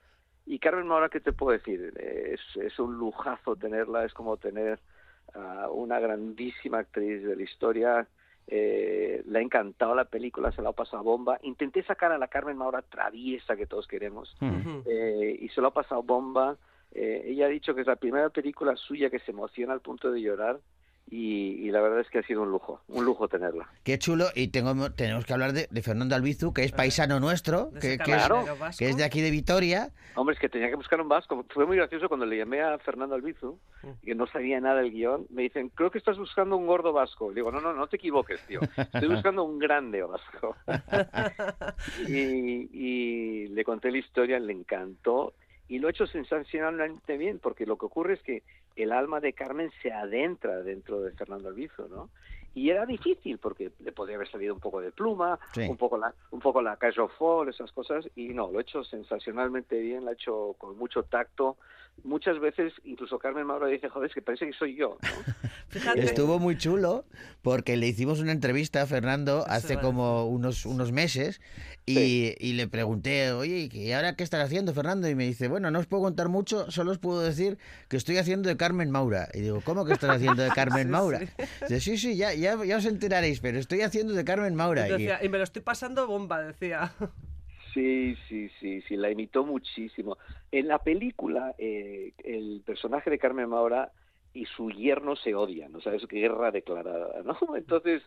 Y 0.46 0.58
Carmen 0.58 0.86
Maura, 0.86 1.08
¿qué 1.08 1.20
te 1.20 1.32
puedo 1.32 1.52
decir? 1.52 1.92
Es, 1.96 2.40
es 2.56 2.78
un 2.78 2.96
lujazo 2.96 3.56
tenerla, 3.56 4.04
es 4.04 4.14
como 4.14 4.36
tener 4.36 4.80
a 5.34 5.68
una 5.70 6.00
grandísima 6.00 6.78
actriz 6.78 7.22
de 7.22 7.36
la 7.36 7.42
historia. 7.42 8.08
Eh, 8.46 9.22
le 9.26 9.38
ha 9.38 9.42
encantado 9.42 9.94
la 9.94 10.06
película, 10.06 10.50
se 10.50 10.62
la 10.62 10.70
ha 10.70 10.72
pasado 10.72 11.02
bomba. 11.02 11.38
Intenté 11.42 11.82
sacar 11.82 12.12
a 12.12 12.18
la 12.18 12.28
Carmen 12.28 12.56
Maura 12.56 12.82
traviesa 12.82 13.56
que 13.56 13.66
todos 13.66 13.86
queremos 13.86 14.36
eh, 14.86 15.38
y 15.40 15.48
se 15.50 15.60
lo 15.60 15.68
ha 15.68 15.72
pasado 15.72 16.02
bomba. 16.02 16.56
Eh, 16.92 17.26
ella 17.26 17.46
ha 17.46 17.48
dicho 17.48 17.74
que 17.74 17.82
es 17.82 17.86
la 17.86 17.96
primera 17.96 18.28
película 18.30 18.74
suya 18.76 19.10
que 19.10 19.20
se 19.20 19.30
emociona 19.30 19.72
al 19.72 19.80
punto 19.80 20.10
de 20.10 20.20
llorar 20.20 20.58
y, 21.10 21.66
y 21.66 21.70
la 21.70 21.80
verdad 21.80 22.00
es 22.00 22.08
que 22.08 22.20
ha 22.20 22.22
sido 22.22 22.42
un 22.42 22.50
lujo, 22.50 22.80
un 22.88 23.04
lujo 23.04 23.26
tenerla. 23.28 23.68
Qué 23.82 23.98
chulo. 23.98 24.26
Y 24.34 24.48
tengo, 24.48 24.92
tenemos 24.92 25.24
que 25.24 25.32
hablar 25.32 25.52
de, 25.52 25.66
de 25.70 25.82
Fernando 25.82 26.14
Albizu, 26.14 26.52
que 26.52 26.62
es 26.62 26.72
paisano 26.72 27.18
nuestro, 27.18 27.70
que, 27.80 27.98
que 27.98 28.12
es, 28.12 28.28
que 28.78 28.94
de 28.94 29.04
aquí 29.04 29.20
de 29.20 29.30
Vitoria. 29.30 29.90
Hombre, 30.14 30.34
es 30.34 30.40
que 30.40 30.48
tenía 30.48 30.68
que 30.68 30.76
buscar 30.76 31.00
un 31.00 31.08
vasco. 31.08 31.44
Fue 31.50 31.66
muy 31.66 31.76
gracioso 31.76 32.08
cuando 32.08 32.26
le 32.26 32.38
llamé 32.38 32.62
a 32.62 32.78
Fernando 32.78 33.16
Albizu, 33.16 33.58
que 34.02 34.14
no 34.14 34.26
sabía 34.28 34.60
nada 34.60 34.80
del 34.80 34.92
guion. 34.92 35.26
Me 35.30 35.42
dicen, 35.42 35.70
creo 35.70 35.90
que 35.90 35.98
estás 35.98 36.16
buscando 36.16 36.56
un 36.56 36.66
gordo 36.66 36.92
vasco. 36.92 37.30
Le 37.30 37.36
digo, 37.36 37.50
no, 37.50 37.60
no, 37.60 37.72
no 37.72 37.88
te 37.88 37.96
equivoques, 37.96 38.40
tío. 38.46 38.60
Estoy 38.76 39.08
buscando 39.14 39.42
un 39.42 39.58
grande 39.58 40.02
vasco. 40.02 40.56
y, 42.08 42.68
y 42.72 43.48
le 43.48 43.64
conté 43.64 43.90
la 43.90 43.98
historia, 43.98 44.38
le 44.38 44.52
encantó. 44.52 45.34
Y 45.70 45.78
lo 45.78 45.86
he 45.86 45.92
hecho 45.92 46.08
sensacionalmente 46.08 47.16
bien, 47.16 47.38
porque 47.38 47.64
lo 47.64 47.78
que 47.78 47.86
ocurre 47.86 48.14
es 48.14 48.22
que 48.22 48.42
el 48.74 48.90
alma 48.90 49.20
de 49.20 49.32
Carmen 49.34 49.70
se 49.80 49.92
adentra 49.92 50.62
dentro 50.62 51.00
de 51.00 51.12
Fernando 51.12 51.48
Albizu, 51.48 51.86
¿no? 51.88 52.10
Y 52.54 52.70
era 52.70 52.84
difícil, 52.84 53.38
porque 53.38 53.70
le 53.78 53.92
podría 53.92 54.16
haber 54.16 54.28
salido 54.28 54.52
un 54.52 54.58
poco 54.58 54.80
de 54.80 54.90
pluma, 54.90 55.38
Sí. 55.52 55.60
un 55.68 55.76
poco 55.76 55.96
la 55.96 56.12
un 56.32 56.40
poco 56.40 56.60
la 56.60 56.76
fall, 56.76 57.48
esas 57.48 57.70
cosas, 57.70 58.04
y 58.16 58.30
no, 58.30 58.50
lo 58.50 58.58
he 58.58 58.62
hecho 58.62 58.82
sensacionalmente 58.82 59.78
bien, 59.78 60.04
lo 60.04 60.10
he 60.10 60.14
hecho 60.14 60.56
con 60.58 60.76
mucho 60.76 61.04
tacto. 61.04 61.56
Muchas 62.02 62.40
veces, 62.40 62.72
incluso 62.84 63.18
Carmen 63.18 63.44
Mauro 63.46 63.66
dice, 63.66 63.90
joder, 63.90 64.08
es 64.08 64.14
que 64.14 64.22
parece 64.22 64.46
que 64.46 64.54
soy 64.54 64.74
yo, 64.74 64.96
¿no? 65.02 65.94
Estuvo 65.96 66.38
muy 66.38 66.56
chulo 66.56 67.04
porque 67.42 67.76
le 67.76 67.86
hicimos 67.88 68.20
una 68.20 68.32
entrevista 68.32 68.80
a 68.82 68.86
Fernando 68.86 69.44
hace 69.46 69.74
como 69.82 70.26
unos, 70.26 70.64
unos 70.64 70.92
meses 70.92 71.42
y, 71.86 72.34
y 72.38 72.54
le 72.54 72.68
pregunté, 72.68 73.32
oye, 73.32 73.68
¿y 73.70 73.92
ahora 73.92 74.16
qué 74.16 74.24
estás 74.24 74.42
haciendo, 74.42 74.72
Fernando? 74.72 75.08
Y 75.10 75.14
me 75.14 75.24
dice, 75.26 75.48
bueno, 75.48 75.70
no 75.70 75.78
os 75.78 75.86
puedo 75.86 76.02
contar 76.04 76.28
mucho, 76.30 76.70
solo 76.70 76.90
os 76.92 76.98
puedo 76.98 77.20
decir 77.20 77.58
que 77.88 77.98
estoy 77.98 78.16
haciendo 78.16 78.48
de 78.48 78.56
Carmen 78.56 78.90
Maura. 78.90 79.28
Y 79.34 79.40
digo, 79.40 79.60
¿cómo 79.62 79.84
que 79.84 79.92
estás 79.92 80.16
haciendo 80.16 80.42
de 80.42 80.50
Carmen 80.54 80.86
Sí, 80.86 80.92
Maura? 80.92 81.18
sí. 81.20 81.26
Dice, 81.68 81.80
sí, 81.80 81.98
sí, 81.98 82.16
ya, 82.16 82.32
ya, 82.32 82.64
ya 82.64 82.78
os 82.78 82.86
enteraréis, 82.86 83.40
pero 83.40 83.58
estoy 83.58 83.82
haciendo 83.82 84.14
de 84.14 84.24
Carmen 84.24 84.54
Maura. 84.54 84.88
Y- 84.88 84.92
Decía, 84.92 85.22
y 85.22 85.28
me 85.28 85.36
lo 85.38 85.44
estoy 85.44 85.60
pasando 85.62 86.06
bomba, 86.06 86.40
decía. 86.42 86.92
Sí, 87.72 88.16
sí, 88.28 88.48
sí, 88.60 88.80
sí, 88.82 88.96
la 88.96 89.10
imitó 89.10 89.44
muchísimo. 89.44 90.18
En 90.50 90.68
la 90.68 90.78
película, 90.78 91.54
eh, 91.58 92.12
el 92.24 92.62
personaje 92.64 93.10
de 93.10 93.18
Carmen 93.18 93.48
Maura 93.48 93.92
y 94.32 94.46
su 94.46 94.70
yerno 94.70 95.16
se 95.16 95.34
odian, 95.34 95.74
o 95.74 95.80
sea, 95.80 95.94
es 95.94 96.06
guerra 96.06 96.50
declarada, 96.50 97.22
¿no? 97.22 97.36
Entonces, 97.56 98.02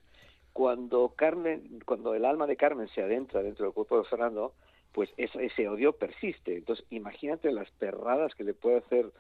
cuando 0.52 1.14
Carmen, 1.16 1.82
cuando 1.86 2.14
el 2.14 2.26
alma 2.26 2.48
de 2.48 2.58
Carmen 2.58 2.88
se 2.90 3.02
adentra 3.02 3.42
dentro 3.42 3.66
del 3.66 3.74
cuerpo 3.74 3.98
de 3.98 4.06
Fernando, 4.06 4.54
pues 4.92 5.10
ese, 5.18 5.46
ese 5.46 5.68
odio 5.68 5.94
persiste. 5.94 6.58
Entonces, 6.58 6.86
imagínate 6.90 7.52
las 7.52 7.70
perradas 7.72 8.36
que 8.36 8.44
le 8.44 8.54
puede 8.54 8.78
hacer 8.78 9.12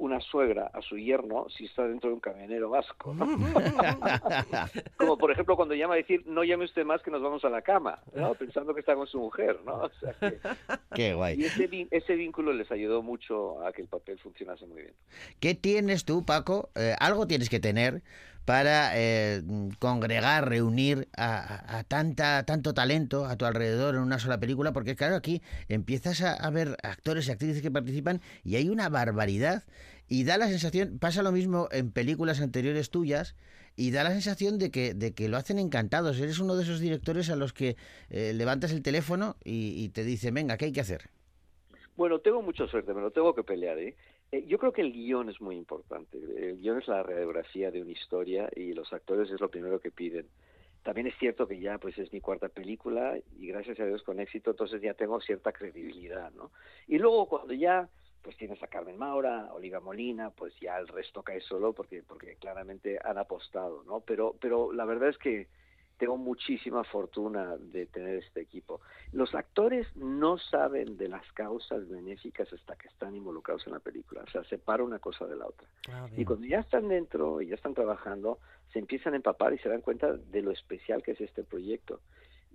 una 0.00 0.20
suegra 0.20 0.70
a 0.72 0.80
su 0.82 0.96
yerno 0.98 1.46
si 1.56 1.66
está 1.66 1.86
dentro 1.86 2.08
de 2.10 2.14
un 2.14 2.20
camionero 2.20 2.70
vasco. 2.70 3.14
¿no? 3.14 3.26
Como 4.96 5.16
por 5.18 5.30
ejemplo 5.30 5.56
cuando 5.56 5.74
llama 5.74 5.94
a 5.94 5.98
decir, 5.98 6.22
no 6.26 6.42
llame 6.42 6.64
usted 6.64 6.84
más 6.84 7.02
que 7.02 7.10
nos 7.10 7.22
vamos 7.22 7.44
a 7.44 7.50
la 7.50 7.62
cama, 7.62 8.00
¿no? 8.14 8.34
pensando 8.34 8.74
que 8.74 8.80
está 8.80 8.94
con 8.94 9.06
su 9.06 9.18
mujer. 9.18 9.58
¿no? 9.64 9.74
O 9.82 9.90
sea 10.00 10.12
que- 10.18 10.38
Qué 10.94 11.14
guay. 11.14 11.38
y 11.40 11.88
ese 11.90 12.14
vínculo 12.16 12.52
les 12.52 12.70
ayudó 12.72 13.02
mucho 13.02 13.64
a 13.64 13.72
que 13.72 13.82
el 13.82 13.88
papel 13.88 14.18
funcionase 14.18 14.66
muy 14.66 14.82
bien. 14.82 14.94
¿Qué 15.38 15.54
tienes 15.54 16.04
tú, 16.04 16.24
Paco? 16.24 16.70
Eh, 16.74 16.94
algo 16.98 17.26
tienes 17.26 17.48
que 17.50 17.60
tener 17.60 18.02
para 18.44 18.92
eh, 18.94 19.42
congregar, 19.78 20.48
reunir 20.48 21.08
a, 21.16 21.84
tanta, 21.88 22.44
tanto 22.44 22.74
talento 22.74 23.26
a 23.26 23.36
tu 23.36 23.44
alrededor 23.44 23.94
en 23.94 24.02
una 24.02 24.18
sola 24.18 24.38
película, 24.38 24.72
porque 24.72 24.96
claro, 24.96 25.16
aquí 25.16 25.42
empiezas 25.68 26.22
a, 26.22 26.34
a 26.34 26.50
ver 26.50 26.76
actores 26.82 27.28
y 27.28 27.30
actrices 27.30 27.62
que 27.62 27.70
participan 27.70 28.20
y 28.44 28.56
hay 28.56 28.68
una 28.68 28.88
barbaridad 28.88 29.64
y 30.08 30.24
da 30.24 30.38
la 30.38 30.48
sensación, 30.48 30.98
pasa 30.98 31.22
lo 31.22 31.30
mismo 31.30 31.68
en 31.70 31.92
películas 31.92 32.40
anteriores 32.40 32.90
tuyas, 32.90 33.36
y 33.76 33.92
da 33.92 34.04
la 34.04 34.10
sensación 34.10 34.58
de 34.58 34.70
que, 34.70 34.94
de 34.94 35.14
que 35.14 35.28
lo 35.28 35.36
hacen 35.36 35.58
encantados. 35.58 36.18
Eres 36.20 36.38
uno 36.38 36.56
de 36.56 36.64
esos 36.64 36.80
directores 36.80 37.30
a 37.30 37.36
los 37.36 37.52
que 37.52 37.76
eh, 38.10 38.32
levantas 38.34 38.72
el 38.72 38.82
teléfono 38.82 39.36
y, 39.44 39.82
y 39.82 39.88
te 39.88 40.04
dice, 40.04 40.30
venga, 40.32 40.56
¿qué 40.56 40.66
hay 40.66 40.72
que 40.72 40.80
hacer? 40.82 41.08
Bueno, 41.96 42.18
tengo 42.20 42.42
mucha 42.42 42.66
suerte, 42.66 42.92
me 42.94 43.00
lo 43.00 43.10
tengo 43.10 43.34
que 43.34 43.42
pelear. 43.42 43.78
¿eh? 43.78 43.96
Eh, 44.32 44.44
yo 44.46 44.58
creo 44.58 44.72
que 44.72 44.82
el 44.82 44.92
guion 44.92 45.28
es 45.28 45.40
muy 45.40 45.56
importante. 45.56 46.18
El 46.18 46.58
guion 46.58 46.78
es 46.78 46.88
la 46.88 47.02
radiografía 47.02 47.70
de 47.70 47.82
una 47.82 47.92
historia 47.92 48.48
y 48.54 48.72
los 48.72 48.92
actores 48.92 49.30
es 49.30 49.40
lo 49.40 49.50
primero 49.50 49.80
que 49.80 49.90
piden. 49.90 50.26
También 50.82 51.08
es 51.08 51.14
cierto 51.18 51.46
que 51.46 51.60
ya 51.60 51.78
pues 51.78 51.98
es 51.98 52.12
mi 52.12 52.20
cuarta 52.20 52.48
película 52.48 53.18
y 53.38 53.48
gracias 53.48 53.78
a 53.80 53.84
Dios 53.84 54.02
con 54.02 54.18
éxito, 54.18 54.52
entonces 54.52 54.80
ya 54.80 54.94
tengo 54.94 55.20
cierta 55.20 55.52
credibilidad, 55.52 56.32
¿no? 56.32 56.52
Y 56.86 56.98
luego 56.98 57.28
cuando 57.28 57.52
ya 57.52 57.88
pues 58.22 58.36
tienes 58.36 58.62
a 58.62 58.66
Carmen 58.66 58.96
Maura, 58.96 59.52
Oliva 59.52 59.80
Molina, 59.80 60.30
pues 60.30 60.54
ya 60.60 60.78
el 60.78 60.88
resto 60.88 61.22
cae 61.22 61.40
solo 61.40 61.72
porque 61.74 62.02
porque 62.02 62.36
claramente 62.36 62.98
han 63.02 63.18
apostado, 63.18 63.82
¿no? 63.84 64.00
Pero 64.00 64.36
pero 64.40 64.72
la 64.72 64.86
verdad 64.86 65.10
es 65.10 65.18
que 65.18 65.48
tengo 66.00 66.16
muchísima 66.16 66.82
fortuna 66.82 67.58
de 67.58 67.84
tener 67.84 68.16
este 68.16 68.40
equipo. 68.40 68.80
Los 69.12 69.34
actores 69.34 69.86
no 69.96 70.38
saben 70.38 70.96
de 70.96 71.08
las 71.08 71.30
causas 71.32 71.86
benéficas 71.90 72.50
hasta 72.50 72.74
que 72.74 72.88
están 72.88 73.14
involucrados 73.14 73.66
en 73.66 73.74
la 73.74 73.80
película, 73.80 74.22
o 74.26 74.30
sea, 74.30 74.42
separa 74.44 74.82
una 74.82 74.98
cosa 74.98 75.26
de 75.26 75.36
la 75.36 75.46
otra. 75.46 75.68
Y 76.16 76.24
cuando 76.24 76.46
ya 76.46 76.60
están 76.60 76.88
dentro 76.88 77.42
y 77.42 77.48
ya 77.48 77.54
están 77.54 77.74
trabajando, 77.74 78.38
se 78.72 78.78
empiezan 78.78 79.12
a 79.12 79.16
empapar 79.16 79.52
y 79.52 79.58
se 79.58 79.68
dan 79.68 79.82
cuenta 79.82 80.14
de 80.14 80.40
lo 80.40 80.52
especial 80.52 81.02
que 81.02 81.10
es 81.10 81.20
este 81.20 81.44
proyecto. 81.44 82.00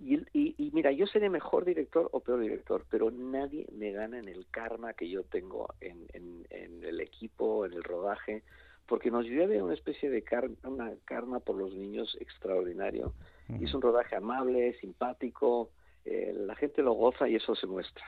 Y, 0.00 0.16
y, 0.32 0.56
y 0.58 0.72
mira, 0.72 0.90
yo 0.90 1.06
seré 1.06 1.30
mejor 1.30 1.64
director 1.64 2.08
o 2.10 2.18
peor 2.18 2.40
director, 2.40 2.84
pero 2.90 3.12
nadie 3.12 3.66
me 3.72 3.92
gana 3.92 4.18
en 4.18 4.26
el 4.26 4.46
karma 4.50 4.92
que 4.94 5.08
yo 5.08 5.22
tengo 5.22 5.72
en, 5.80 6.08
en, 6.12 6.46
en 6.50 6.82
el 6.82 7.00
equipo, 7.00 7.64
en 7.64 7.74
el 7.74 7.84
rodaje, 7.84 8.42
porque 8.88 9.10
nos 9.10 9.24
llueve 9.24 9.62
una 9.62 9.74
especie 9.74 10.10
de 10.10 10.22
karma, 10.22 10.56
una 10.64 10.92
karma 11.04 11.38
por 11.38 11.56
los 11.56 11.72
niños 11.74 12.16
extraordinario. 12.20 13.14
Y 13.48 13.64
es 13.64 13.74
un 13.74 13.82
rodaje 13.82 14.16
amable, 14.16 14.74
simpático, 14.80 15.70
eh, 16.04 16.32
la 16.34 16.54
gente 16.56 16.82
lo 16.82 16.92
goza 16.92 17.28
y 17.28 17.36
eso 17.36 17.54
se 17.54 17.66
muestra. 17.66 18.04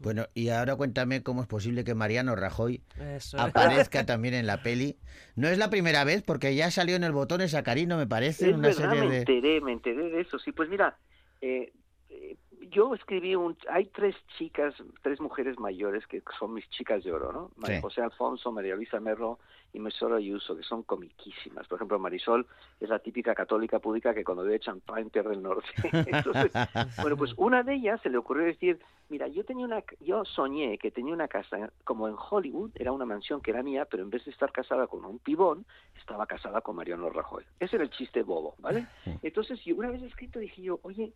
Bueno, 0.00 0.26
y 0.32 0.50
ahora 0.50 0.76
cuéntame 0.76 1.24
cómo 1.24 1.42
es 1.42 1.48
posible 1.48 1.82
que 1.82 1.94
Mariano 1.94 2.36
Rajoy 2.36 2.82
Eso 3.00 3.38
aparezca 3.40 4.06
también 4.06 4.34
en 4.34 4.46
la 4.46 4.62
peli. 4.62 4.96
No 5.34 5.48
es 5.48 5.58
la 5.58 5.70
primera 5.70 6.04
vez, 6.04 6.22
porque 6.22 6.54
ya 6.54 6.70
salió 6.70 6.94
en 6.94 7.02
el 7.02 7.12
botón 7.12 7.46
Sacarino, 7.48 7.96
me 7.96 8.06
parece, 8.06 8.50
Es 8.50 8.54
una 8.54 8.68
verdad, 8.68 8.90
serie 8.90 9.00
me 9.00 9.10
de... 9.10 9.18
enteré, 9.18 9.60
me 9.60 9.72
enteré 9.72 10.10
de 10.10 10.20
eso. 10.20 10.38
Sí, 10.38 10.52
pues 10.52 10.68
mira, 10.68 10.96
eh, 11.40 11.72
eh, 12.10 12.36
yo 12.70 12.94
escribí 12.94 13.34
un... 13.34 13.56
Hay 13.68 13.86
tres 13.86 14.14
chicas, 14.36 14.74
tres 15.02 15.20
mujeres 15.20 15.58
mayores 15.58 16.06
que 16.06 16.22
son 16.38 16.54
mis 16.54 16.68
chicas 16.70 17.04
de 17.04 17.12
oro, 17.12 17.32
¿no? 17.32 17.50
Sí. 17.66 17.80
José 17.80 18.02
Alfonso, 18.02 18.52
María 18.52 18.74
Luisa 18.74 19.00
Merlo 19.00 19.38
y 19.72 19.78
Marisol 19.78 20.14
Ayuso, 20.14 20.56
que 20.56 20.62
son 20.62 20.82
comiquísimas. 20.82 21.66
Por 21.66 21.76
ejemplo, 21.76 21.98
Marisol 21.98 22.46
es 22.80 22.88
la 22.88 22.98
típica 22.98 23.34
católica 23.34 23.78
pública 23.78 24.14
que 24.14 24.24
cuando 24.24 24.44
bebe 24.44 24.60
champán 24.60 25.10
pierde 25.10 25.34
el 25.34 25.42
norte. 25.42 25.68
Entonces, 25.92 26.52
bueno, 27.00 27.16
pues 27.16 27.32
una 27.36 27.62
de 27.62 27.74
ellas 27.74 28.00
se 28.02 28.10
le 28.10 28.18
ocurrió 28.18 28.46
decir, 28.46 28.80
mira, 29.08 29.28
yo 29.28 29.44
tenía 29.44 29.66
una, 29.66 29.82
yo 30.00 30.24
soñé 30.24 30.78
que 30.78 30.90
tenía 30.90 31.12
una 31.12 31.28
casa 31.28 31.70
como 31.84 32.08
en 32.08 32.14
Hollywood, 32.18 32.70
era 32.74 32.92
una 32.92 33.04
mansión 33.04 33.40
que 33.40 33.50
era 33.50 33.62
mía, 33.62 33.84
pero 33.84 34.02
en 34.02 34.10
vez 34.10 34.24
de 34.24 34.30
estar 34.30 34.52
casada 34.52 34.86
con 34.86 35.04
un 35.04 35.18
pibón, 35.18 35.66
estaba 35.98 36.26
casada 36.26 36.60
con 36.60 36.76
Mariano 36.76 37.10
Rajoy. 37.10 37.44
Ese 37.60 37.76
era 37.76 37.84
el 37.84 37.90
chiste 37.90 38.22
bobo, 38.22 38.54
¿vale? 38.58 38.86
Entonces, 39.22 39.62
yo 39.64 39.76
una 39.76 39.90
vez 39.90 40.02
escrito 40.02 40.38
dije 40.38 40.62
yo, 40.62 40.80
oye, 40.82 41.12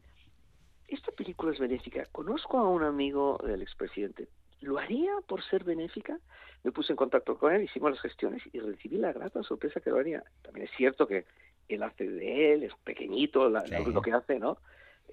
esta 0.94 1.12
película 1.12 1.52
es 1.52 1.58
benéfica. 1.58 2.06
Conozco 2.12 2.58
a 2.58 2.68
un 2.68 2.82
amigo 2.82 3.38
del 3.44 3.62
expresidente. 3.62 4.28
¿Lo 4.60 4.78
haría 4.78 5.12
por 5.26 5.42
ser 5.42 5.64
benéfica? 5.64 6.18
Me 6.62 6.70
puse 6.70 6.92
en 6.92 6.96
contacto 6.96 7.36
con 7.36 7.52
él, 7.52 7.62
hicimos 7.64 7.90
las 7.90 8.00
gestiones 8.00 8.42
y 8.52 8.60
recibí 8.60 8.96
la 8.96 9.12
grata 9.12 9.42
sorpresa 9.42 9.80
que 9.80 9.90
lo 9.90 9.98
haría. 9.98 10.22
También 10.42 10.66
es 10.66 10.72
cierto 10.76 11.06
que 11.08 11.24
él 11.68 11.82
hace 11.82 12.08
de 12.08 12.54
él, 12.54 12.62
es 12.64 12.72
pequeñito 12.84 13.48
la- 13.50 13.66
Sí. 13.66 13.74
lo 13.86 14.00
que 14.02 14.12
hace, 14.12 14.38
¿no? 14.38 14.58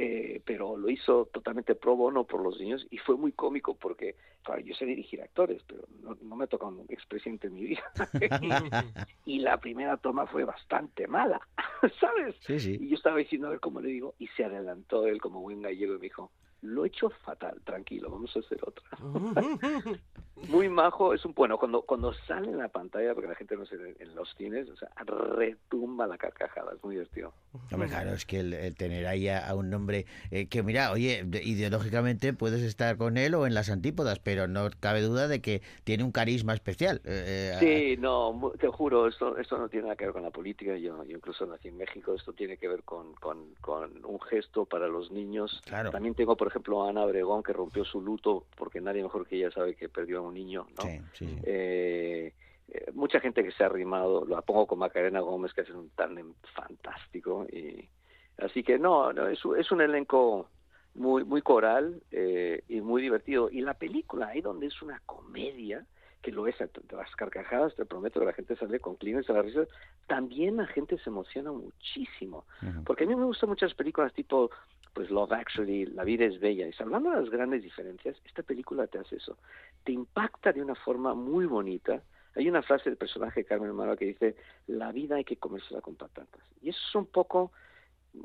Eh, 0.02 0.42
pero 0.46 0.78
lo 0.78 0.90
hizo 0.90 1.26
totalmente 1.26 1.76
pro 1.76 1.94
bono 1.98 2.24
por 2.24 2.42
los 2.42 2.58
niños 2.58 2.88
y 2.90 3.00
fue 3.00 3.18
muy 3.18 3.34
cómico 3.34 3.76
porque, 3.76 4.16
claro, 4.44 4.62
yo 4.62 4.74
sé 4.74 4.86
dirigir 4.86 5.22
actores, 5.22 5.62
pero 5.68 5.84
no, 6.02 6.18
no 6.22 6.38
me 6.38 6.48
toca 6.48 6.68
un 6.68 6.86
expresidente 6.88 7.48
en 7.48 7.54
mi 7.54 7.64
vida. 7.66 7.84
y 9.26 9.40
la 9.40 9.58
primera 9.58 9.98
toma 9.98 10.26
fue 10.26 10.46
bastante 10.46 11.06
mala, 11.06 11.42
¿sabes? 12.00 12.34
Sí, 12.40 12.62
sí. 12.62 12.78
Y 12.80 12.88
yo 12.88 12.96
estaba 12.96 13.18
diciendo 13.18 13.48
a 13.48 13.50
ver 13.50 13.60
cómo 13.60 13.82
le 13.82 13.90
digo, 13.90 14.16
y 14.20 14.28
se 14.28 14.46
adelantó 14.46 15.06
él 15.06 15.20
como 15.20 15.42
buen 15.42 15.62
gallego 15.62 15.96
y 15.96 15.98
me 15.98 16.04
dijo, 16.04 16.32
lo 16.62 16.84
he 16.84 16.88
hecho 16.88 17.10
fatal, 17.24 17.60
tranquilo, 17.64 18.10
vamos 18.10 18.36
a 18.36 18.40
hacer 18.40 18.60
otra. 18.66 18.84
Muy 20.48 20.70
majo, 20.70 21.14
es 21.14 21.26
un 21.26 21.34
bueno, 21.34 21.58
cuando 21.58 21.82
cuando 21.82 22.14
sale 22.26 22.48
en 22.50 22.58
la 22.58 22.70
pantalla, 22.70 23.14
porque 23.14 23.28
la 23.28 23.36
gente 23.36 23.58
no 23.58 23.66
sé, 23.66 23.76
en 24.00 24.16
los 24.16 24.34
cines, 24.36 24.70
o 24.70 24.76
sea, 24.78 24.90
retumba 25.06 26.08
la 26.08 26.18
carcajada, 26.18 26.72
es 26.76 26.82
muy 26.84 26.96
divertido. 26.96 27.34
Hombre, 27.74 27.90
claro, 27.90 28.12
es 28.14 28.26
que 28.26 28.40
el, 28.40 28.54
el 28.54 28.76
tener 28.76 29.06
ahí 29.06 29.28
a, 29.28 29.46
a 29.50 29.54
un 29.56 29.74
hombre 29.74 30.06
eh, 30.32 30.48
que, 30.48 30.64
mira, 30.64 30.92
oye, 30.94 31.24
de- 31.26 31.44
ideológicamente 31.44 32.32
puedes 32.34 32.62
estar 32.62 32.96
con 32.98 33.18
él 33.18 33.36
o 33.36 33.48
en 33.48 33.54
las 33.54 33.70
antípodas, 33.70 34.20
pero 34.20 34.48
no 34.48 34.70
cabe 34.80 35.02
duda 35.02 35.28
de 35.28 35.42
que 35.42 35.62
tiene 35.84 36.06
un 36.06 36.12
carisma 36.14 36.54
especial. 36.54 37.02
eh, 37.04 37.52
eh, 37.60 37.96
Sí, 37.96 38.02
no, 38.02 38.54
te 38.60 38.68
juro, 38.70 39.08
esto, 39.08 39.38
esto 39.38 39.58
no 39.58 39.68
tiene 39.68 39.84
nada 39.88 39.98
que 39.98 40.06
ver 40.06 40.14
con 40.14 40.24
la 40.24 40.32
política. 40.32 40.78
Yo, 40.78 41.04
yo 41.04 41.18
incluso 41.18 41.46
nací 41.48 41.68
en 41.68 41.78
México. 41.78 42.14
Esto 42.14 42.32
tiene 42.32 42.56
que 42.58 42.68
ver 42.70 42.84
con, 42.84 43.14
con, 43.16 43.54
con 43.60 44.06
un 44.06 44.22
gesto 44.22 44.66
para 44.66 44.88
los 44.88 45.12
niños. 45.12 45.62
Claro. 45.66 45.90
También 45.92 46.16
tengo, 46.16 46.38
por 46.38 46.48
ejemplo, 46.50 46.84
Ana 46.86 47.04
Obregón, 47.06 47.42
que 47.44 47.54
rompió 47.54 47.84
su 47.86 48.02
luto, 48.02 48.46
porque 48.58 48.82
nadie 48.82 49.02
mejor 49.04 49.26
que 49.28 49.38
ella 49.38 49.52
sabe 49.52 49.76
que 49.76 49.90
perdió 49.90 50.20
a 50.20 50.22
un 50.22 50.34
niño. 50.34 50.68
¿no? 50.78 50.84
Sí, 50.84 51.02
sí, 51.14 51.26
sí. 51.36 51.40
Eh, 51.44 52.34
eh, 52.68 52.92
mucha 52.94 53.20
gente 53.20 53.44
que 53.44 53.52
se 53.52 53.64
ha 53.64 53.68
arrimado, 53.68 54.26
lo 54.26 54.40
pongo 54.44 54.68
con 54.68 54.80
Macarena 54.80 55.20
Gómez, 55.22 55.54
que 55.54 55.62
hace 55.62 55.74
un 55.74 55.90
tándem 55.92 56.34
fantástico. 56.56 57.46
Y, 57.52 57.90
así 58.38 58.64
que 58.64 58.78
no, 58.78 59.12
no 59.14 59.28
es, 59.28 59.44
un- 59.46 59.58
es 59.58 59.72
un 59.72 59.82
elenco 59.82 60.50
muy 60.96 61.24
muy 61.24 61.42
coral 61.42 62.02
eh, 62.12 62.64
y 62.68 62.82
muy 62.82 63.02
divertido. 63.02 63.50
Y 63.50 63.62
la 63.62 63.74
película, 63.76 64.28
ahí 64.28 64.42
donde 64.42 64.68
es 64.68 64.82
una 64.82 65.02
comedia, 65.06 65.86
que 66.22 66.32
lo 66.32 66.48
es, 66.48 66.56
las 66.60 67.16
carcajadas, 67.16 67.76
te 67.76 67.86
prometo 67.86 68.20
que 68.20 68.26
la 68.26 68.34
gente 68.34 68.56
sale 68.56 68.80
con 68.80 68.96
clines 68.96 69.30
a 69.30 69.34
la 69.34 69.42
risa, 69.42 69.66
también 70.08 70.58
la 70.58 70.68
gente 70.68 70.98
se 70.98 71.10
emociona 71.10 71.52
muchísimo. 71.52 72.46
Ujú. 72.62 72.84
Porque 72.84 73.06
a 73.06 73.08
mí 73.08 73.16
me 73.16 73.24
gustan 73.24 73.50
muchas 73.50 73.74
películas 73.74 74.14
tipo 74.14 74.50
pues 74.94 75.10
Love 75.12 75.32
Actually, 75.34 75.86
La 75.86 76.04
vida 76.04 76.26
es 76.26 76.40
bella. 76.40 76.68
Y 76.68 76.74
hablando 76.80 77.12
de 77.12 77.22
las 77.22 77.30
grandes 77.30 77.64
diferencias, 77.64 78.18
esta 78.26 78.44
película 78.44 78.88
te 78.88 78.98
hace 78.98 79.18
eso. 79.18 79.38
Te 79.84 79.92
impacta 79.92 80.52
de 80.52 80.62
una 80.62 80.76
forma 80.76 81.14
muy 81.14 81.46
bonita. 81.46 82.02
Hay 82.36 82.50
una 82.50 82.64
frase 82.64 82.90
del 82.90 82.98
personaje 82.98 83.42
de 83.42 83.46
Carmen 83.46 83.74
Mara 83.74 83.96
que 83.96 84.06
dice, 84.06 84.36
la 84.68 84.92
vida 84.92 85.16
hay 85.16 85.24
que 85.24 85.38
comérsela 85.38 85.82
con 85.82 85.96
patatas. 85.96 86.42
Y 86.62 86.70
eso 86.70 86.80
es 86.88 86.96
un 86.96 87.06
poco 87.06 87.52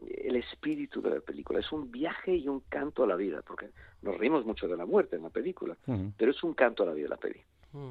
el 0.08 0.36
espíritu 0.36 1.02
de 1.02 1.10
la 1.10 1.20
película. 1.20 1.60
Es 1.60 1.70
un 1.70 1.90
viaje 1.90 2.34
y 2.34 2.48
un 2.48 2.60
canto 2.60 3.04
a 3.04 3.06
la 3.06 3.16
vida, 3.16 3.42
porque 3.42 3.70
nos 4.02 4.16
reímos 4.16 4.44
mucho 4.44 4.66
de 4.66 4.76
la 4.76 4.86
muerte 4.86 5.16
en 5.16 5.22
la 5.22 5.30
película, 5.30 5.76
Ujú. 5.86 6.12
pero 6.16 6.30
es 6.30 6.42
un 6.42 6.54
canto 6.54 6.82
a 6.82 6.86
la 6.86 6.92
vida 6.92 7.08
la 7.08 7.16
peli. 7.16 7.40
Mm. 7.74 7.90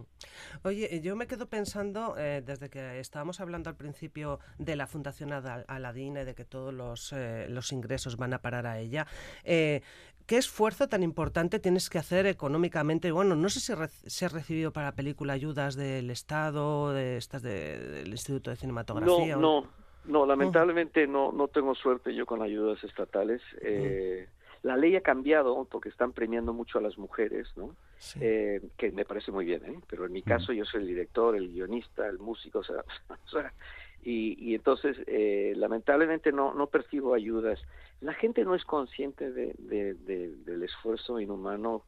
Oye, 0.63 0.96
eh, 0.96 1.02
yo 1.02 1.15
me 1.17 1.28
quedo 1.28 1.48
pensando, 1.48 2.15
eh, 2.17 2.41
desde 2.43 2.69
que 2.69 3.00
estábamos 3.02 3.41
hablando 3.41 3.69
al 3.69 3.76
principio 3.76 4.39
de 4.58 4.78
la 4.78 4.88
Fundación 4.88 5.34
Aladina 5.34 6.22
y 6.22 6.26
de 6.26 6.34
que 6.36 6.46
todos 6.46 6.74
los, 6.74 7.12
eh, 7.12 7.48
los 7.50 7.72
ingresos 7.74 8.15
van 8.15 8.34
a 8.34 8.41
parar 8.41 8.65
a 8.65 8.80
ella, 8.80 9.06
eh, 9.43 9.82
¿qué 10.26 10.38
esfuerzo 10.38 10.88
tan 10.88 11.04
importante 11.04 11.60
tienes 11.60 11.89
que 11.89 11.98
hacer 11.98 12.26
económicamente? 12.28 13.12
Bueno, 13.12 13.36
no 13.36 13.50
sé 13.50 13.60
si, 13.60 13.74
re- 13.74 13.89
si 13.89 14.24
has 14.24 14.32
recibido 14.32 14.72
para 14.72 14.88
la 14.88 14.96
película 14.96 15.34
ayudas 15.34 15.76
del 15.76 16.10
Estado, 16.12 16.93
de 16.93 17.17
estas 17.17 17.41
de- 17.41 17.78
del 17.80 18.08
Instituto 18.08 18.52
de 18.52 18.56
Cinematografía. 18.56 19.36
No, 19.36 19.58
o- 19.58 19.62
no, 19.62 19.67
no, 20.06 20.26
lamentablemente 20.26 21.08
no, 21.08 21.34
no 21.34 21.50
tengo 21.50 21.76
suerte 21.76 22.15
yo 22.15 22.26
con 22.26 22.41
ayudas 22.41 22.82
estatales. 22.86 23.41
Eh, 23.62 24.30
La 24.63 24.76
ley 24.78 24.95
ha 24.95 25.02
cambiado 25.02 25.65
porque 25.65 25.89
están 25.89 26.13
premiando 26.13 26.54
mucho 26.54 26.80
a 26.80 26.82
las 26.82 26.97
mujeres, 26.97 27.47
¿no? 27.56 27.76
Sí. 27.97 28.19
Eh, 28.21 28.62
que 28.78 28.91
me 28.91 29.06
parece 29.06 29.32
muy 29.32 29.45
bien, 29.45 29.63
¿eh? 29.65 29.80
Pero 29.88 30.06
en 30.06 30.12
mi 30.13 30.21
caso 30.23 30.52
yo 30.54 30.65
soy 30.65 30.82
el 30.82 30.88
director, 30.88 31.36
el 31.36 31.49
guionista, 31.49 32.08
el 32.08 32.17
músico, 32.17 32.60
o 32.60 32.63
sea, 32.63 32.84
o 33.10 33.30
sea, 33.30 33.54
y, 34.02 34.36
y 34.52 34.56
entonces 34.56 34.97
eh, 35.08 35.54
lamentablemente 35.56 36.32
no, 36.32 36.54
no 36.54 36.67
percibo 36.67 37.13
ayudas. 37.13 37.62
La 38.02 38.13
gente 38.13 38.43
no 38.45 38.56
es 38.56 38.63
consciente 38.65 39.32
de, 39.32 39.54
de- 39.60 39.93
de- 39.95 40.36
del 40.38 40.63
esfuerzo 40.63 41.19
inhumano 41.19 41.86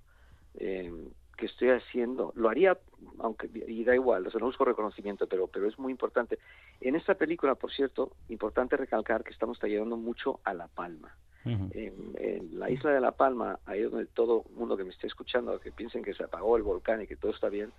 eh, 0.55 0.91
que 1.37 1.45
estoy 1.47 1.69
haciendo. 1.69 2.31
Lo 2.35 2.49
haría, 2.49 2.77
aunque 3.19 3.49
y 3.67 3.83
da 3.83 3.93
igual, 3.95 4.25
o 4.27 4.31
sea, 4.31 4.39
no 4.39 4.45
busco 4.47 4.63
reconocimiento, 4.65 5.27
pero, 5.27 5.47
pero 5.47 5.67
es 5.67 5.77
muy 5.79 5.91
importante. 5.91 6.39
En 6.79 6.95
esta 6.95 7.15
película, 7.15 7.55
por 7.55 7.71
cierto, 7.71 8.15
importante 8.29 8.77
recalcar 8.77 9.23
que 9.23 9.31
estamos 9.31 9.61
ayudando 9.63 9.97
mucho 9.97 10.39
a 10.43 10.53
La 10.53 10.67
Palma. 10.67 11.13
Ujú. 11.45 11.69
En, 11.71 12.15
en 12.17 12.59
la 12.59 12.69
isla 12.71 12.91
de 12.91 12.99
La 13.01 13.11
Palma, 13.11 13.59
ahí 13.65 13.81
donde 13.83 14.07
todo 14.07 14.43
el 14.49 14.55
mundo 14.55 14.75
que 14.75 14.83
me 14.83 14.89
esté 14.89 15.07
escuchando, 15.07 15.59
que 15.59 15.71
piensen 15.71 16.03
que 16.03 16.13
se 16.13 16.23
apagó 16.23 16.57
el 16.57 16.63
volcán 16.63 17.01
y 17.01 17.07
que 17.07 17.15
todo 17.17 17.31
está 17.31 17.49
bien, 17.49 17.71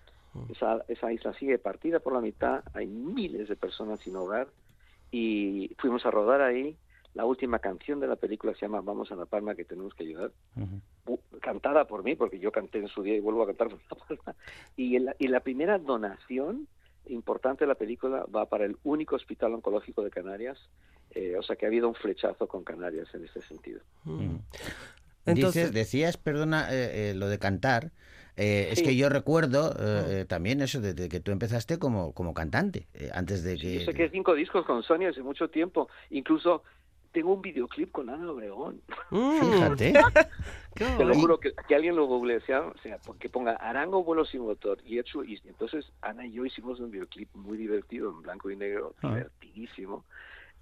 esa, 0.50 0.84
esa 0.86 1.12
isla 1.12 1.32
sigue 1.34 1.58
partida 1.58 1.98
por 1.98 2.12
la 2.12 2.20
mitad, 2.20 2.62
hay 2.74 2.86
miles 2.86 3.48
de 3.48 3.56
personas 3.56 3.98
sin 4.00 4.14
hogar 4.16 4.48
y 5.10 5.74
fuimos 5.78 6.04
a 6.06 6.10
rodar 6.10 6.40
ahí. 6.42 6.76
La 7.14 7.24
última 7.24 7.58
canción 7.58 7.98
de 8.00 8.06
la 8.06 8.16
película 8.16 8.52
se 8.52 8.60
llama 8.60 8.82
Vamos 8.82 9.10
a 9.10 9.16
La 9.16 9.24
Palma 9.24 9.54
que 9.54 9.64
tenemos 9.64 9.94
que 9.94 10.04
ayudar, 10.04 10.32
Ujú. 10.54 10.80
u- 11.14 11.38
cantada 11.40 11.86
por 11.86 12.04
mí, 12.04 12.14
porque 12.14 12.38
yo 12.38 12.52
canté 12.52 12.78
en 12.78 12.88
su 12.88 13.02
día 13.02 13.16
y 13.16 13.20
vuelvo 13.20 13.42
a 13.42 13.46
cantar 13.46 13.68
por 13.70 13.80
La 13.90 13.96
Palma. 14.06 14.38
Y, 14.76 14.96
el- 14.96 15.16
y 15.18 15.28
la 15.28 15.40
primera 15.40 15.78
donación 15.78 16.68
importante 17.08 17.64
de 17.64 17.68
la 17.68 17.74
película 17.74 18.24
va 18.34 18.46
para 18.46 18.64
el 18.64 18.76
único 18.84 19.16
hospital 19.16 19.54
oncológico 19.54 20.02
de 20.02 20.10
Canarias, 20.10 20.58
eh, 21.10 21.36
o 21.38 21.42
sea 21.42 21.56
que 21.56 21.66
ha 21.66 21.68
habido 21.68 21.88
un 21.88 21.94
flechazo 21.94 22.46
con 22.46 22.64
Canarias 22.64 23.08
en 23.14 23.24
este 23.24 23.40
sentido. 23.42 23.80
Mm. 24.04 24.36
Dices, 25.34 25.72
decías, 25.72 26.16
perdona, 26.16 26.72
eh, 26.72 27.10
eh, 27.10 27.14
lo 27.14 27.28
de 27.28 27.38
cantar. 27.38 27.90
eh, 28.36 28.68
Es 28.70 28.80
que 28.80 28.94
yo 28.94 29.08
recuerdo 29.08 29.72
eh, 29.72 30.20
eh, 30.20 30.24
también 30.24 30.60
eso 30.60 30.80
de, 30.80 30.94
de 30.94 31.08
que 31.08 31.18
tú 31.18 31.32
empezaste 31.32 31.78
como, 31.78 32.12
como 32.12 32.32
cantante, 32.32 32.86
eh, 32.94 33.10
antes 33.12 33.42
de 33.42 33.56
que... 33.56 33.80
Yo 33.80 33.86
saqué 33.86 34.08
cinco 34.10 34.34
discos 34.34 34.64
con 34.64 34.82
Sony 34.84 35.06
hace 35.10 35.22
mucho 35.22 35.48
tiempo. 35.48 35.88
Incluso 36.10 36.62
tengo 37.16 37.32
un 37.32 37.40
videoclip 37.40 37.90
con 37.92 38.10
Ana 38.10 38.30
Obregón. 38.30 38.82
Mm. 39.10 39.40
Fíjate. 39.40 39.94
Te 40.74 41.02
lo 41.06 41.14
juro 41.14 41.40
que, 41.40 41.54
que 41.66 41.74
alguien 41.74 41.96
lo 41.96 42.04
google, 42.04 42.36
sea, 42.82 42.98
que 43.18 43.30
ponga 43.30 43.52
Arango 43.52 44.04
vuelo 44.04 44.26
sin 44.26 44.42
motor. 44.42 44.76
Y 44.84 44.98
hecho, 44.98 45.24
y 45.24 45.40
entonces 45.46 45.90
Ana 46.02 46.26
y 46.26 46.32
yo 46.32 46.44
hicimos 46.44 46.78
un 46.78 46.90
videoclip 46.90 47.34
muy 47.34 47.56
divertido, 47.56 48.10
en 48.10 48.20
blanco 48.20 48.50
y 48.50 48.56
negro, 48.56 48.94
Ah. 49.02 49.08
divertidísimo. 49.14 50.04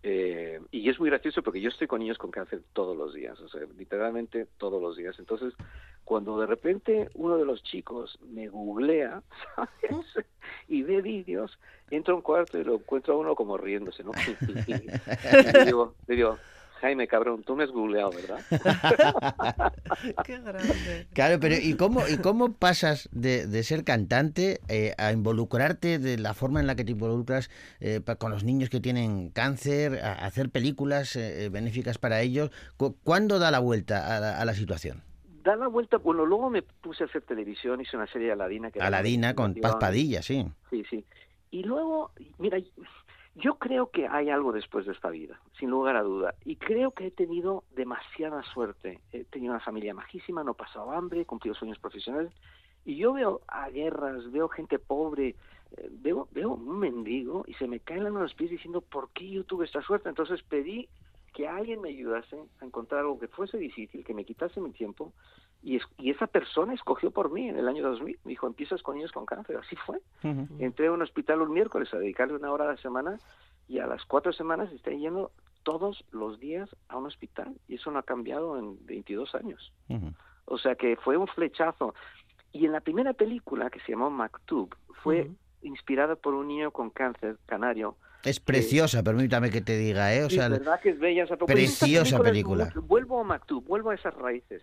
Eh, 0.06 0.60
y 0.70 0.90
es 0.90 1.00
muy 1.00 1.08
gracioso 1.08 1.42
porque 1.42 1.62
yo 1.62 1.70
estoy 1.70 1.86
con 1.86 2.00
niños 2.00 2.18
con 2.18 2.30
cáncer 2.30 2.60
todos 2.74 2.94
los 2.94 3.14
días, 3.14 3.40
o 3.40 3.48
sea, 3.48 3.62
literalmente 3.78 4.46
todos 4.58 4.80
los 4.80 4.98
días. 4.98 5.18
Entonces, 5.18 5.54
cuando 6.04 6.38
de 6.38 6.46
repente 6.46 7.08
uno 7.14 7.38
de 7.38 7.46
los 7.46 7.62
chicos 7.62 8.18
me 8.20 8.48
googlea, 8.48 9.22
¿sabes? 9.56 10.06
Y 10.68 10.82
ve 10.82 11.00
vídeos, 11.00 11.58
entra 11.90 12.12
a 12.12 12.16
un 12.16 12.22
cuarto 12.22 12.58
y 12.58 12.64
lo 12.64 12.74
encuentra 12.74 13.14
a 13.14 13.16
uno 13.16 13.34
como 13.34 13.56
riéndose, 13.56 14.04
¿no? 14.04 14.12
y 14.66 15.52
le 15.52 15.64
digo, 15.64 15.94
le 16.06 16.16
digo, 16.16 16.36
Jaime, 16.80 17.06
cabrón, 17.08 17.42
tú 17.44 17.56
me 17.56 17.64
has 17.64 17.70
googleado, 17.70 18.12
¿verdad? 18.12 18.44
Qué 20.24 20.38
grande. 20.40 21.06
Claro, 21.14 21.38
pero 21.40 21.54
¿y 21.56 21.74
cómo, 21.76 22.06
y 22.08 22.18
cómo 22.18 22.52
pasas 22.54 23.08
de, 23.12 23.46
de 23.46 23.62
ser 23.62 23.84
cantante 23.84 24.60
eh, 24.68 24.92
a 24.98 25.12
involucrarte 25.12 25.98
de 25.98 26.18
la 26.18 26.34
forma 26.34 26.60
en 26.60 26.66
la 26.66 26.74
que 26.74 26.84
te 26.84 26.92
involucras 26.92 27.50
eh, 27.80 28.00
con 28.18 28.30
los 28.30 28.44
niños 28.44 28.68
que 28.70 28.80
tienen 28.80 29.30
cáncer, 29.30 30.00
a 30.02 30.12
a 30.14 30.26
hacer 30.26 30.50
películas 30.50 31.16
eh, 31.16 31.48
benéficas 31.50 31.98
para 31.98 32.20
ellos? 32.20 32.50
Cu- 32.76 32.96
¿Cuándo 33.04 33.38
da 33.38 33.50
la 33.50 33.58
vuelta 33.60 34.16
a 34.16 34.20
la, 34.20 34.38
a 34.40 34.44
la 34.44 34.54
situación? 34.54 35.02
da 35.44 35.56
la 35.56 35.68
vuelta, 35.68 35.98
bueno, 35.98 36.24
luego 36.24 36.48
me 36.48 36.62
puse 36.62 37.04
a 37.04 37.06
hacer 37.06 37.20
televisión, 37.20 37.78
hice 37.78 37.96
una 37.98 38.06
serie 38.06 38.28
de 38.28 38.32
Aladina. 38.32 38.70
Que 38.70 38.80
Aladina 38.80 39.34
con 39.34 39.54
Paz. 39.54 39.76
Padilla, 39.78 40.22
sí. 40.22 40.46
Sí, 40.70 40.82
sí. 40.88 41.04
Y 41.50 41.62
luego, 41.64 42.12
mira, 42.38 42.56
Yo 43.36 43.56
creo 43.56 43.90
que 43.90 44.06
hay 44.06 44.30
algo 44.30 44.52
después 44.52 44.86
de 44.86 44.92
esta 44.92 45.10
vida, 45.10 45.40
sin 45.58 45.68
lugar 45.68 45.96
a 45.96 46.02
duda. 46.02 46.34
Y 46.44 46.56
creo 46.56 46.92
que 46.92 47.08
he 47.08 47.10
tenido 47.10 47.64
demasiada 47.74 48.42
suerte. 48.52 49.00
He 49.12 49.24
tenido 49.24 49.52
una 49.52 49.64
familia 49.64 49.92
majísima, 49.92 50.44
no 50.44 50.52
he 50.52 50.54
pasado 50.54 50.92
hambre, 50.92 51.22
he 51.22 51.26
cumplido 51.26 51.56
sueños 51.56 51.78
profesionales. 51.78 52.32
Y 52.84 52.96
yo 52.96 53.12
veo 53.12 53.40
a 53.48 53.68
guerras, 53.70 54.30
veo 54.30 54.48
gente 54.48 54.78
pobre, 54.78 55.34
eh, 55.76 55.88
veo, 55.90 56.28
veo 56.30 56.52
un 56.52 56.78
mendigo 56.78 57.44
y 57.48 57.54
se 57.54 57.66
me 57.66 57.80
caen 57.80 58.04
los 58.04 58.34
pies 58.34 58.50
diciendo, 58.50 58.82
¿por 58.82 59.10
qué 59.10 59.28
yo 59.28 59.44
tuve 59.44 59.64
esta 59.64 59.82
suerte? 59.82 60.08
Entonces 60.08 60.42
pedí 60.42 60.88
que 61.32 61.48
alguien 61.48 61.80
me 61.80 61.88
ayudase 61.88 62.38
a 62.60 62.64
encontrar 62.64 63.00
algo 63.00 63.18
que 63.18 63.26
fuese 63.26 63.58
difícil, 63.58 64.04
que 64.04 64.14
me 64.14 64.24
quitase 64.24 64.60
mi 64.60 64.70
tiempo. 64.70 65.12
Y, 65.66 65.76
es- 65.76 65.88
y 65.96 66.10
esa 66.10 66.26
persona 66.26 66.74
escogió 66.74 67.10
por 67.10 67.32
mí 67.32 67.48
en 67.48 67.56
el 67.58 67.66
año 67.68 67.82
2000. 67.82 68.18
Me 68.24 68.30
dijo, 68.30 68.46
empiezas 68.46 68.82
con 68.82 68.96
niños 68.96 69.12
con 69.12 69.24
cáncer. 69.24 69.56
Así 69.56 69.74
fue. 69.76 69.98
Entré 70.60 70.88
a 70.88 70.92
un 70.92 71.00
hospital 71.02 71.40
un 71.40 71.52
miércoles 71.52 71.92
a 71.94 71.98
dedicarle 71.98 72.34
una 72.34 72.52
hora 72.52 72.64
a 72.64 72.72
la 72.72 72.76
semana 72.76 73.18
y 73.66 73.78
a 73.78 73.86
las 73.86 74.04
cuatro 74.04 74.32
semanas 74.32 74.70
estoy 74.72 74.98
yendo 74.98 75.30
todos 75.62 76.04
los 76.12 76.38
días 76.38 76.68
a 76.88 76.98
un 76.98 77.06
hospital. 77.06 77.54
Y 77.66 77.76
eso 77.76 77.90
no 77.90 77.98
ha 77.98 78.02
cambiado 78.02 78.58
en 78.58 78.76
22 78.84 79.34
años. 79.34 79.72
O 80.44 80.58
sea 80.58 80.74
que 80.74 80.96
fue 80.96 81.16
un 81.16 81.26
flechazo. 81.28 81.94
Y 82.52 82.66
en 82.66 82.72
la 82.72 82.80
primera 82.82 83.14
película, 83.14 83.70
que 83.70 83.80
se 83.80 83.92
llamó 83.92 84.10
Maktub, 84.10 84.74
fue 85.02 85.30
inspirada 85.62 86.14
por 86.14 86.34
un 86.34 86.46
niño 86.48 86.70
con 86.72 86.90
cáncer 86.90 87.38
canario. 87.46 87.96
Es 88.24 88.40
preciosa, 88.40 89.02
permítame 89.02 89.50
que 89.50 89.60
te 89.60 89.76
diga, 89.76 90.14
¿eh? 90.14 90.24
O 90.24 90.30
Sí, 90.30 90.36
sea, 90.36 90.48
verdad 90.48 90.80
que 90.80 90.90
es 90.90 90.98
bella 90.98 91.24
esa 91.24 91.36
preciosa 91.36 92.18
película. 92.18 92.64
es 92.64 92.74
vuelvo 92.74 93.20
a 93.20 93.24
Maktub, 93.24 93.64
vuelvo 93.64 93.90
a 93.90 93.94
esas 93.94 94.14
raíces. 94.14 94.62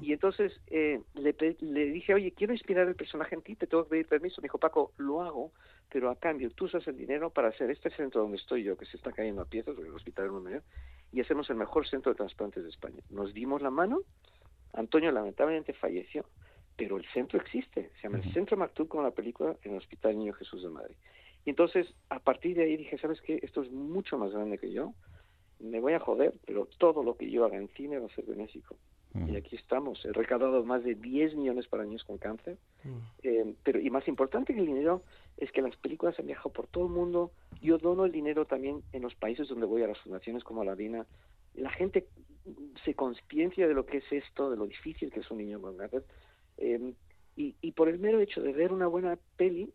Y 0.00 0.12
entonces 0.12 0.52
eh, 0.68 1.00
le, 1.14 1.34
le 1.60 1.84
dije, 1.86 2.14
oye, 2.14 2.32
quiero 2.32 2.52
inspirar 2.52 2.86
el 2.88 2.94
personaje 2.94 3.34
en 3.34 3.42
ti, 3.42 3.56
te 3.56 3.66
tengo 3.66 3.84
que 3.84 3.90
pedir 3.90 4.06
permiso. 4.06 4.40
Me 4.40 4.46
dijo, 4.46 4.58
Paco, 4.58 4.92
lo 4.96 5.22
hago, 5.22 5.52
pero 5.90 6.08
a 6.10 6.16
cambio 6.16 6.50
tú 6.50 6.66
usas 6.66 6.86
el 6.86 6.96
dinero 6.96 7.30
para 7.30 7.48
hacer 7.48 7.70
este 7.70 7.90
centro 7.90 8.22
donde 8.22 8.36
estoy 8.36 8.62
yo, 8.62 8.76
que 8.76 8.86
se 8.86 8.96
está 8.96 9.10
cayendo 9.12 9.42
a 9.42 9.44
piezas, 9.44 9.74
porque 9.74 9.88
el 9.90 9.96
hospital 9.96 10.26
es 10.26 10.32
muy 10.32 10.42
mayor, 10.42 10.62
y 11.12 11.20
hacemos 11.20 11.50
el 11.50 11.56
mejor 11.56 11.88
centro 11.88 12.12
de 12.12 12.16
trasplantes 12.16 12.62
de 12.62 12.70
España. 12.70 13.02
Nos 13.10 13.34
dimos 13.34 13.60
la 13.60 13.70
mano, 13.70 14.02
Antonio 14.72 15.10
lamentablemente 15.10 15.72
falleció, 15.72 16.24
pero 16.76 16.96
el 16.96 17.04
centro 17.12 17.40
existe, 17.40 17.90
se 18.00 18.02
llama 18.08 18.18
el 18.22 18.32
Centro 18.32 18.56
Maktub 18.56 18.86
como 18.88 19.02
la 19.02 19.10
película 19.10 19.56
en 19.64 19.72
el 19.72 19.78
Hospital 19.78 20.16
Niño 20.16 20.32
Jesús 20.34 20.62
de 20.62 20.68
Madrid. 20.68 20.94
Y 21.44 21.50
entonces, 21.50 21.94
a 22.08 22.18
partir 22.18 22.56
de 22.56 22.64
ahí 22.64 22.76
dije, 22.76 22.98
¿sabes 22.98 23.20
qué? 23.22 23.40
Esto 23.42 23.62
es 23.62 23.70
mucho 23.70 24.18
más 24.18 24.32
grande 24.32 24.58
que 24.58 24.72
yo, 24.72 24.94
me 25.60 25.80
voy 25.80 25.92
a 25.92 26.00
joder, 26.00 26.34
pero 26.46 26.68
todo 26.78 27.02
lo 27.02 27.16
que 27.16 27.30
yo 27.30 27.44
haga 27.44 27.56
en 27.56 27.68
cine 27.68 27.98
va 27.98 28.06
a 28.06 28.14
ser 28.14 28.24
benéfico. 28.24 28.76
Y 29.26 29.34
aquí 29.34 29.56
estamos. 29.56 30.04
He 30.04 30.12
recaudado 30.12 30.64
más 30.64 30.84
de 30.84 30.94
10 30.94 31.34
millones 31.34 31.66
para 31.66 31.84
niños 31.84 32.04
con 32.04 32.18
cáncer. 32.18 32.58
Eh, 33.24 33.54
pero 33.64 33.80
y 33.80 33.90
más 33.90 34.06
importante 34.06 34.54
que 34.54 34.60
el 34.60 34.66
dinero 34.66 35.02
es 35.36 35.50
que 35.50 35.62
las 35.62 35.76
películas 35.76 36.16
han 36.20 36.26
viajado 36.26 36.50
por 36.50 36.68
todo 36.68 36.86
el 36.86 36.92
mundo. 36.92 37.32
Yo 37.60 37.78
dono 37.78 38.04
el 38.04 38.12
dinero 38.12 38.44
también 38.44 38.82
en 38.92 39.02
los 39.02 39.16
países 39.16 39.48
donde 39.48 39.66
voy 39.66 39.82
a 39.82 39.88
las 39.88 39.98
fundaciones 39.98 40.44
como 40.44 40.62
la 40.62 40.76
DINA. 40.76 41.06
La 41.54 41.70
gente 41.70 42.06
se 42.84 42.94
conciencia 42.94 43.66
de 43.66 43.74
lo 43.74 43.84
que 43.84 43.98
es 43.98 44.12
esto, 44.12 44.48
de 44.48 44.56
lo 44.56 44.66
difícil 44.66 45.10
que 45.10 45.20
es 45.20 45.30
un 45.30 45.38
niño 45.38 45.60
con 45.60 45.76
cáncer. 45.76 46.04
Eh, 46.58 46.94
y, 47.34 47.56
y 47.60 47.72
por 47.72 47.88
el 47.88 47.98
mero 47.98 48.20
hecho 48.20 48.40
de 48.40 48.52
ver 48.52 48.72
una 48.72 48.86
buena 48.86 49.18
peli, 49.36 49.72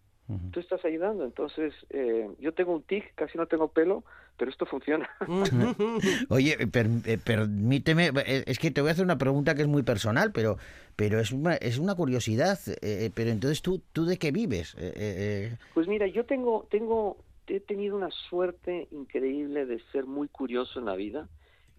tú 0.52 0.60
estás 0.60 0.84
ayudando. 0.86 1.24
Entonces, 1.26 1.74
eh, 1.90 2.30
yo 2.40 2.54
tengo 2.54 2.74
un 2.74 2.84
tic, 2.84 3.14
casi 3.16 3.38
no 3.38 3.46
tengo 3.48 3.68
pelo, 3.68 4.04
pero 4.38 4.50
esto 4.52 4.66
funciona. 4.66 5.10
Oye, 6.30 6.68
per- 6.68 6.88
eh, 7.06 7.18
permíteme, 7.18 8.12
eh, 8.26 8.44
es 8.48 8.60
que 8.60 8.72
te 8.72 8.82
voy 8.82 8.90
a 8.90 8.94
hacer 8.94 9.06
una 9.06 9.18
pregunta 9.18 9.56
que 9.56 9.62
es 9.62 9.68
muy 9.68 9.84
personal, 9.84 10.32
pero, 10.32 10.58
pero 10.96 11.20
es, 11.20 11.32
una, 11.32 11.56
es 11.56 11.78
una 11.78 11.96
curiosidad. 11.96 12.58
eh, 12.82 13.12
pero 13.14 13.30
entonces, 13.32 13.62
¿tú, 13.62 13.82
¿tú 13.94 14.06
de 14.06 14.18
qué 14.18 14.32
vives? 14.32 14.76
Eh, 14.78 14.94
eh, 14.96 15.58
Pues 15.74 15.88
mira, 15.88 16.08
yo 16.08 16.26
tengo, 16.26 16.68
tengo, 16.72 17.18
he 17.48 17.60
tenido 17.60 17.96
una 17.96 18.10
suerte 18.12 18.88
increíble 18.92 19.66
de 19.66 19.80
ser 19.92 20.06
muy 20.06 20.28
curioso 20.28 20.80
en 20.80 20.86
la 20.86 20.96
vida, 20.96 21.28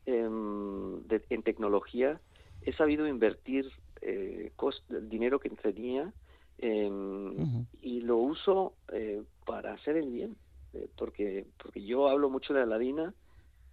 em, 0.06 1.02
de- 1.08 1.24
en 1.30 1.42
tecnología. 1.42 2.20
He 2.62 2.72
sabido 2.72 3.06
invertir 3.06 3.70
eh, 4.02 4.52
cos- 4.56 4.82
el 4.90 5.08
dinero 5.08 5.40
que 5.40 5.48
tenía 5.50 6.12
em, 6.58 7.66
y 7.82 8.00
lo 8.00 8.16
uso 8.18 8.74
eh, 8.92 9.22
para 9.44 9.74
hacer 9.74 9.96
el 9.96 10.10
bien, 10.10 10.36
eh, 10.72 10.88
porque 10.96 11.46
porque 11.62 11.84
yo 11.84 12.08
hablo 12.08 12.30
mucho 12.30 12.54
de 12.54 12.66
la 12.66 12.78
DINA, 12.78 13.14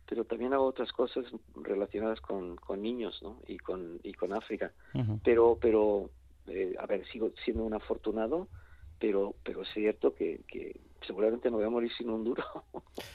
pero 0.07 0.25
también 0.25 0.53
hago 0.53 0.65
otras 0.65 0.91
cosas 0.91 1.25
relacionadas 1.55 2.21
con, 2.21 2.55
con 2.57 2.81
niños, 2.81 3.21
¿no? 3.21 3.39
Y 3.47 3.57
con 3.57 3.99
y 4.03 4.13
con 4.13 4.33
África. 4.33 4.71
Pero 5.23 5.57
pero 5.61 6.09
eh, 6.47 6.75
a 6.77 6.85
ver 6.85 7.05
sigo 7.07 7.31
siendo 7.43 7.63
un 7.63 7.73
afortunado 7.73 8.47
pero 9.03 9.35
pero 9.43 9.63
es 9.63 9.69
cierto 9.73 10.15
que, 10.15 10.41
que 10.47 10.79
seguramente 11.05 11.49
me 11.49 11.57
voy 11.57 11.65
a 11.65 11.69
morir 11.69 11.91
sin 11.97 12.09
un 12.09 12.23
duro 12.23 12.43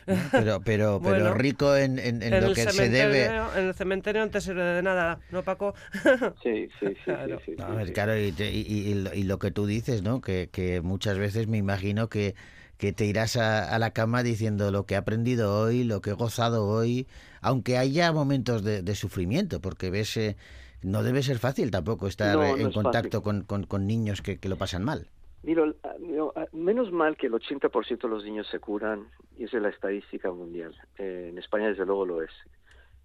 pero, 0.33 0.61
pero, 0.65 1.01
pero 1.03 1.25
Bueno, 1.25 1.35
rico 1.35 1.77
en, 1.77 1.99
en- 1.99 2.23
en 2.23 2.35
En 2.35 2.43
lo 2.45 2.53
que 2.53 2.69
se 2.69 2.89
debe. 2.89 3.27
En 3.27 3.67
el 3.69 3.75
cementerio 3.75 4.25
no 4.25 4.31
te 4.31 4.41
sirve 4.41 4.63
de 4.63 4.83
nada, 4.83 5.21
¿no, 5.31 5.43
Paco? 5.43 5.75
sí, 6.43 6.69
sí, 6.81 6.87
sí, 6.89 6.95
Claro. 7.05 7.39
sí, 7.45 7.57
sí, 7.57 7.63
A 7.63 7.75
ver, 7.75 7.93
claro, 7.93 8.19
y, 8.19 8.33
te- 8.33 8.51
y- 8.53 8.61
y- 8.61 9.19
y 9.21 9.23
lo- 9.25 9.39
que 9.39 9.51
tú 9.51 9.67
dices, 9.67 10.03
¿no? 10.03 10.21
Que, 10.21 10.49
que 10.51 10.81
muchas 10.81 11.19
veces 11.19 11.47
me 11.47 11.59
imagino 11.59 12.09
que, 12.09 12.35
que 12.79 12.93
te 12.93 13.05
irás 13.07 13.37
a, 13.37 13.73
a 13.75 13.79
la 13.79 13.93
cama 13.93 14.23
diciendo 14.23 14.71
lo 14.71 14.87
que 14.87 14.95
he 14.95 14.97
aprendido 14.97 15.61
hoy, 15.61 15.85
lo 15.85 16.01
que 16.01 16.11
he 16.11 16.13
gozado 16.15 16.67
hoy, 16.67 17.07
aunque 17.41 17.77
haya 17.79 18.13
momentos 18.13 18.63
de, 18.65 18.83
de 18.83 18.95
sufrimiento, 18.95 19.61
porque 19.61 19.91
ves, 19.91 20.17
eh, 20.17 20.37
no 20.83 21.03
debe 21.03 21.23
ser 21.23 21.39
fácil 21.39 21.71
tampoco 21.71 22.07
estar 22.07 22.35
No, 22.35 22.43
eh, 22.43 22.51
no 22.51 22.57
en 22.59 22.69
es 22.69 22.75
contacto 22.75 23.23
con, 23.23 23.43
con- 23.45 23.65
con 23.65 23.87
niños 23.87 24.23
que, 24.23 24.39
que 24.39 24.49
lo 24.49 24.57
pasan 24.57 24.85
mal. 24.85 25.09
Mira, 25.43 25.73
ah, 25.85 25.95
mira, 26.01 26.25
ah, 26.35 26.47
menos 26.53 26.91
mal 26.93 27.17
que 27.17 27.27
el 27.29 27.33
80% 27.33 28.03
de 28.03 28.09
los 28.09 28.25
niños 28.25 28.47
se 28.49 28.59
curan, 28.59 29.09
y 29.37 29.45
esa 29.45 29.57
es 29.59 29.63
la 29.63 29.69
estadística 29.69 30.31
mundial. 30.33 30.75
Eh, 30.99 31.29
en 31.31 31.39
España, 31.39 31.69
desde 31.69 31.87
luego, 31.87 32.05
lo 32.07 32.23
es. 32.23 32.33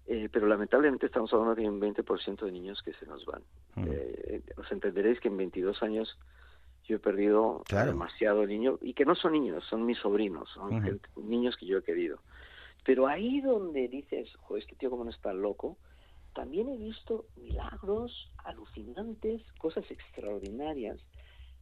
Eh, 0.06 0.28
pero 0.30 0.46
lamentablemente 0.46 1.06
estamos 1.06 1.32
hablando 1.32 1.54
de 1.54 1.68
un 1.68 1.80
20% 1.80 2.44
de 2.44 2.52
niños 2.52 2.82
que 2.82 2.92
se 2.94 3.06
nos 3.06 3.24
van. 3.24 3.42
Eh, 3.76 4.42
os 4.56 4.70
entenderéis 4.70 5.18
que 5.20 5.28
en 5.28 5.36
22 5.36 5.82
años 5.82 6.18
yo 6.86 6.96
he 6.96 6.98
perdido 6.98 7.62
Claro. 7.66 7.92
demasiado 7.92 8.46
niño, 8.46 8.78
y 8.82 8.92
que 8.92 9.06
no 9.06 9.14
son 9.14 9.32
niños, 9.32 9.64
son 9.64 9.86
mis 9.86 9.98
sobrinos, 9.98 10.50
son 10.50 11.00
niños 11.16 11.56
que 11.56 11.64
yo 11.66 11.78
he 11.78 11.82
querido. 11.82 12.18
Pero 12.84 13.06
ahí 13.06 13.40
donde 13.40 13.88
dices, 13.88 14.28
joder, 14.40 14.62
este 14.62 14.76
tío 14.76 14.90
como 14.90 15.04
no 15.04 15.10
está 15.10 15.32
loco, 15.32 15.78
también 16.34 16.68
he 16.68 16.76
visto 16.76 17.24
milagros 17.36 18.30
alucinantes, 18.44 19.40
cosas 19.58 19.90
extraordinarias. 19.90 20.98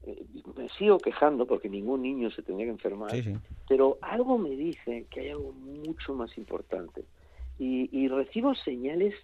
Eh, 0.05 0.25
me 0.57 0.69
sigo 0.71 0.99
quejando 0.99 1.47
porque 1.47 1.69
ningún 1.69 2.03
niño 2.03 2.31
se 2.31 2.43
tendría 2.43 2.67
que 2.67 2.73
enfermar, 2.73 3.11
Sí, 3.13 3.23
sí. 3.23 3.35
pero 3.69 3.99
algo 4.03 4.37
me 4.39 4.51
dice 4.51 5.07
que 5.11 5.21
hay 5.21 5.29
algo 5.31 5.53
mucho 5.53 6.15
más 6.15 6.37
importante. 6.39 7.05
Y, 7.59 7.89
y 7.97 8.09
recibo 8.09 8.55
señales. 8.55 9.15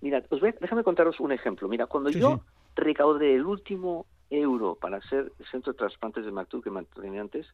Mira, 0.00 0.24
os 0.30 0.40
voy 0.40 0.50
a- 0.50 0.56
déjame 0.60 0.82
contaros 0.84 1.20
un 1.20 1.32
ejemplo. 1.32 1.68
Mira, 1.68 1.86
cuando 1.86 2.10
Sí, 2.10 2.18
yo 2.18 2.40
recaudé 2.74 3.34
el 3.34 3.44
último 3.44 4.06
euro 4.30 4.76
para 4.76 4.96
hacer 4.96 5.32
el 5.38 5.46
centro 5.46 5.72
de 5.72 5.78
trasplantes 5.78 6.24
de 6.24 6.32
Maktub 6.32 6.62
que 6.64 6.70
mantenía 6.70 7.20
antes, 7.20 7.46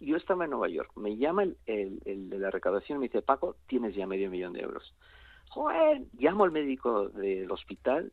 yo 0.00 0.16
estaba 0.16 0.44
en 0.44 0.50
Nueva 0.52 0.68
York. 0.68 0.90
Me 0.96 1.16
llama 1.16 1.42
el, 1.42 1.56
el- 1.66 2.00
el 2.06 2.30
de 2.30 2.38
la 2.38 2.50
recaudación 2.50 2.96
y 2.96 3.00
me 3.00 3.06
dice, 3.08 3.20
Paco, 3.22 3.56
tienes 3.66 3.94
ya 3.94 4.06
medio 4.06 4.30
millón 4.30 4.54
de 4.54 4.60
euros. 4.62 4.94
Joder, 5.50 6.02
llamo 6.18 6.44
al 6.44 6.50
médico 6.50 7.08
del 7.10 7.50
hospital, 7.50 8.10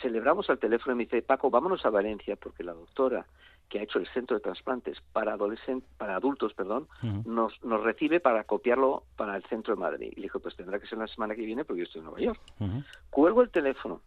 celebramos 0.00 0.50
al 0.50 0.58
teléfono 0.58 0.94
y 0.94 0.98
me 0.98 1.04
dice, 1.04 1.22
Paco, 1.22 1.50
vámonos 1.50 1.84
a 1.84 1.90
Valencia 1.90 2.36
porque 2.36 2.62
la 2.62 2.72
doctora 2.72 3.26
que 3.68 3.78
ha 3.78 3.82
hecho 3.82 3.98
el 3.98 4.06
centro 4.08 4.36
de 4.36 4.42
trasplantes 4.42 4.98
para 5.12 5.34
adolescentes, 5.34 5.88
para 5.98 6.16
adultos, 6.16 6.54
perdón, 6.54 6.88
nos, 7.26 7.62
nos 7.62 7.82
recibe 7.82 8.18
para 8.18 8.44
copiarlo 8.44 9.04
para 9.16 9.36
el 9.36 9.44
centro 9.44 9.74
de 9.74 9.80
Madrid. 9.80 10.12
Y 10.12 10.16
le 10.16 10.22
dijo, 10.22 10.40
pues 10.40 10.56
tendrá 10.56 10.78
que 10.78 10.86
ser 10.86 10.98
la 10.98 11.06
semana 11.06 11.34
que 11.34 11.42
viene 11.42 11.64
porque 11.64 11.80
yo 11.80 11.84
estoy 11.84 11.98
en 12.00 12.04
Nueva 12.06 12.20
York. 12.20 12.40
Cuelgo 13.10 13.42
el 13.42 13.50
teléfono. 13.50 14.00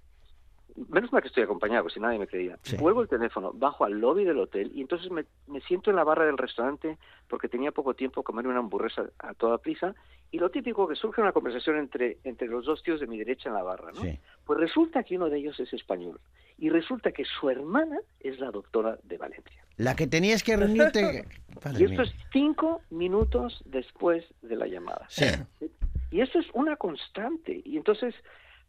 Menos 0.89 1.11
mal 1.11 1.21
que 1.21 1.27
estoy 1.27 1.43
acompañado, 1.43 1.89
si 1.89 1.99
nadie 1.99 2.19
me 2.19 2.27
creía. 2.27 2.57
Sí. 2.63 2.77
Cuelgo 2.77 3.01
el 3.01 3.07
teléfono, 3.07 3.51
bajo 3.53 3.85
al 3.85 3.99
lobby 3.99 4.23
del 4.23 4.39
hotel 4.39 4.71
y 4.73 4.81
entonces 4.81 5.11
me, 5.11 5.25
me 5.47 5.61
siento 5.61 5.89
en 5.89 5.95
la 5.95 6.03
barra 6.03 6.25
del 6.25 6.37
restaurante 6.37 6.97
porque 7.27 7.47
tenía 7.47 7.71
poco 7.71 7.93
tiempo 7.93 8.23
comer 8.23 8.47
una 8.47 8.59
hamburguesa 8.59 9.09
a 9.19 9.33
toda 9.33 9.57
prisa 9.57 9.95
y 10.31 10.37
lo 10.37 10.49
típico 10.49 10.87
que 10.87 10.95
surge 10.95 11.21
una 11.21 11.33
conversación 11.33 11.77
entre, 11.77 12.17
entre 12.23 12.47
los 12.47 12.65
dos 12.65 12.81
tíos 12.83 12.99
de 12.99 13.07
mi 13.07 13.17
derecha 13.17 13.49
en 13.49 13.55
la 13.55 13.63
barra, 13.63 13.91
¿no? 13.91 14.01
Sí. 14.01 14.17
Pues 14.45 14.59
resulta 14.59 15.03
que 15.03 15.17
uno 15.17 15.29
de 15.29 15.39
ellos 15.39 15.59
es 15.59 15.73
español 15.73 16.19
y 16.57 16.69
resulta 16.69 17.11
que 17.11 17.25
su 17.25 17.49
hermana 17.49 17.99
es 18.19 18.39
la 18.39 18.51
doctora 18.51 18.97
de 19.03 19.17
Valencia. 19.17 19.65
La 19.77 19.95
que 19.95 20.07
tenías 20.07 20.43
que 20.43 20.55
reunirte... 20.55 21.25
Y 21.77 21.83
esto 21.83 22.01
es 22.01 22.11
cinco 22.31 22.81
minutos 22.89 23.61
después 23.65 24.25
de 24.41 24.55
la 24.55 24.65
llamada. 24.65 25.05
Sí. 25.09 25.25
Y 26.09 26.21
eso 26.21 26.39
es 26.39 26.47
una 26.53 26.75
constante. 26.75 27.61
Y 27.63 27.77
entonces, 27.77 28.15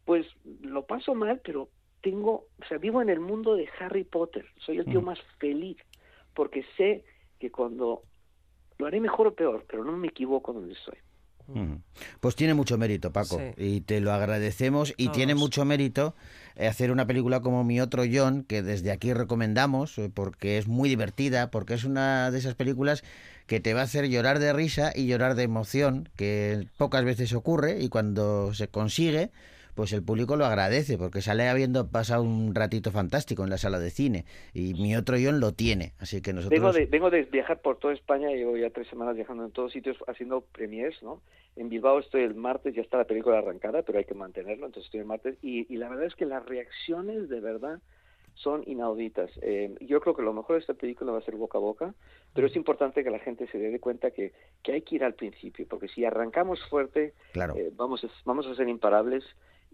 pues 0.05 0.27
lo 0.61 0.85
paso 0.85 1.15
mal, 1.15 1.41
pero 1.43 1.69
tengo, 2.03 2.47
o 2.61 2.65
sea, 2.67 2.77
vivo 2.77 3.01
en 3.01 3.09
el 3.09 3.19
mundo 3.19 3.55
de 3.55 3.67
Harry 3.79 4.03
Potter. 4.03 4.45
Soy 4.63 4.77
el 4.77 4.85
tío 4.85 5.01
Mm. 5.01 5.05
más 5.05 5.19
feliz 5.39 5.77
porque 6.35 6.63
sé 6.77 7.03
que 7.39 7.49
cuando 7.49 8.03
lo 8.77 8.85
haré 8.85 8.99
mejor 8.99 9.27
o 9.27 9.33
peor, 9.33 9.65
pero 9.69 9.83
no 9.83 9.93
me 9.97 10.09
equivoco 10.09 10.53
donde 10.53 10.73
estoy. 10.73 10.97
Mm. 11.47 11.75
Pues 12.21 12.35
tiene 12.35 12.53
mucho 12.53 12.77
mérito, 12.77 13.11
Paco, 13.11 13.37
Sí. 13.37 13.53
y 13.57 13.81
te 13.81 13.99
lo 13.99 14.11
agradecemos. 14.13 14.93
Y 14.97 15.09
tiene 15.09 15.35
mucho 15.35 15.65
mérito 15.65 16.15
eh, 16.55 16.67
hacer 16.67 16.89
una 16.91 17.05
película 17.07 17.41
como 17.41 17.63
Mi 17.63 17.81
Otro 17.81 18.03
John, 18.11 18.43
que 18.43 18.61
desde 18.61 18.91
aquí 18.91 19.11
recomendamos, 19.13 19.97
eh, 19.97 20.09
porque 20.13 20.57
es 20.57 20.67
muy 20.67 20.87
divertida, 20.87 21.51
porque 21.51 21.73
es 21.73 21.83
una 21.83 22.31
de 22.31 22.37
esas 22.39 22.55
películas 22.55 23.03
que 23.47 23.59
te 23.59 23.73
va 23.73 23.81
a 23.81 23.83
hacer 23.83 24.07
llorar 24.09 24.39
de 24.39 24.53
risa 24.53 24.91
y 24.95 25.05
llorar 25.07 25.35
de 25.35 25.43
emoción, 25.43 26.09
que 26.15 26.67
pocas 26.77 27.03
veces 27.03 27.33
ocurre, 27.33 27.81
y 27.81 27.89
cuando 27.89 28.53
se 28.53 28.69
consigue, 28.69 29.31
pues 29.75 29.93
el 29.93 30.03
público 30.03 30.35
lo 30.35 30.45
agradece, 30.45 30.97
porque 30.97 31.21
sale 31.21 31.47
habiendo 31.49 31.89
pasado 31.89 32.23
un 32.23 32.53
ratito 32.53 32.91
fantástico 32.91 33.43
en 33.43 33.49
la 33.49 33.57
sala 33.57 33.79
de 33.79 33.89
cine, 33.89 34.25
y 34.53 34.73
Mi 34.75 34.95
Otro 34.95 35.17
John 35.23 35.39
lo 35.39 35.51
tiene, 35.53 35.93
así 35.99 36.21
que 36.21 36.33
nosotros... 36.33 36.59
Vengo 36.59 36.73
de, 36.73 36.85
vengo 36.85 37.09
de 37.09 37.23
viajar 37.23 37.61
por 37.61 37.77
toda 37.77 37.93
España, 37.93 38.29
llevo 38.29 38.57
ya 38.57 38.69
tres 38.69 38.87
semanas 38.87 39.15
viajando 39.15 39.45
en 39.45 39.51
todos 39.51 39.71
sitios 39.71 39.97
haciendo 40.07 40.41
premiers, 40.41 41.01
¿no? 41.01 41.21
En 41.55 41.69
Bilbao 41.69 41.99
estoy 41.99 42.23
el 42.23 42.35
martes, 42.35 42.73
ya 42.75 42.81
está 42.81 42.97
la 42.97 43.05
película 43.05 43.37
arrancada, 43.37 43.83
pero 43.83 43.99
hay 43.99 44.05
que 44.05 44.15
mantenerlo, 44.15 44.65
entonces 44.65 44.85
estoy 44.87 45.01
el 45.01 45.05
martes, 45.05 45.37
y, 45.41 45.71
y 45.73 45.77
la 45.77 45.89
verdad 45.89 46.05
es 46.05 46.15
que 46.15 46.25
las 46.25 46.45
reacciones 46.45 47.29
de 47.29 47.39
verdad 47.39 47.79
son 48.35 48.63
inauditas. 48.65 49.29
Eh, 49.43 49.75
yo 49.81 50.01
creo 50.01 50.15
que 50.15 50.23
lo 50.23 50.33
mejor 50.33 50.55
de 50.55 50.61
esta 50.61 50.73
película 50.73 51.11
va 51.11 51.19
a 51.19 51.21
ser 51.21 51.35
boca 51.35 51.59
a 51.59 51.61
boca, 51.61 51.93
pero 52.33 52.47
es 52.47 52.55
importante 52.55 53.03
que 53.03 53.11
la 53.11 53.19
gente 53.19 53.47
se 53.51 53.59
dé 53.59 53.79
cuenta 53.79 54.09
que, 54.09 54.33
que 54.63 54.71
hay 54.71 54.81
que 54.81 54.95
ir 54.95 55.03
al 55.03 55.13
principio, 55.13 55.67
porque 55.69 55.87
si 55.87 56.03
arrancamos 56.03 56.59
fuerte, 56.67 57.13
Claro. 57.33 57.55
eh, 57.55 57.71
vamos, 57.75 58.03
a, 58.03 58.07
vamos 58.25 58.47
a 58.47 58.55
ser 58.55 58.67
imparables 58.67 59.23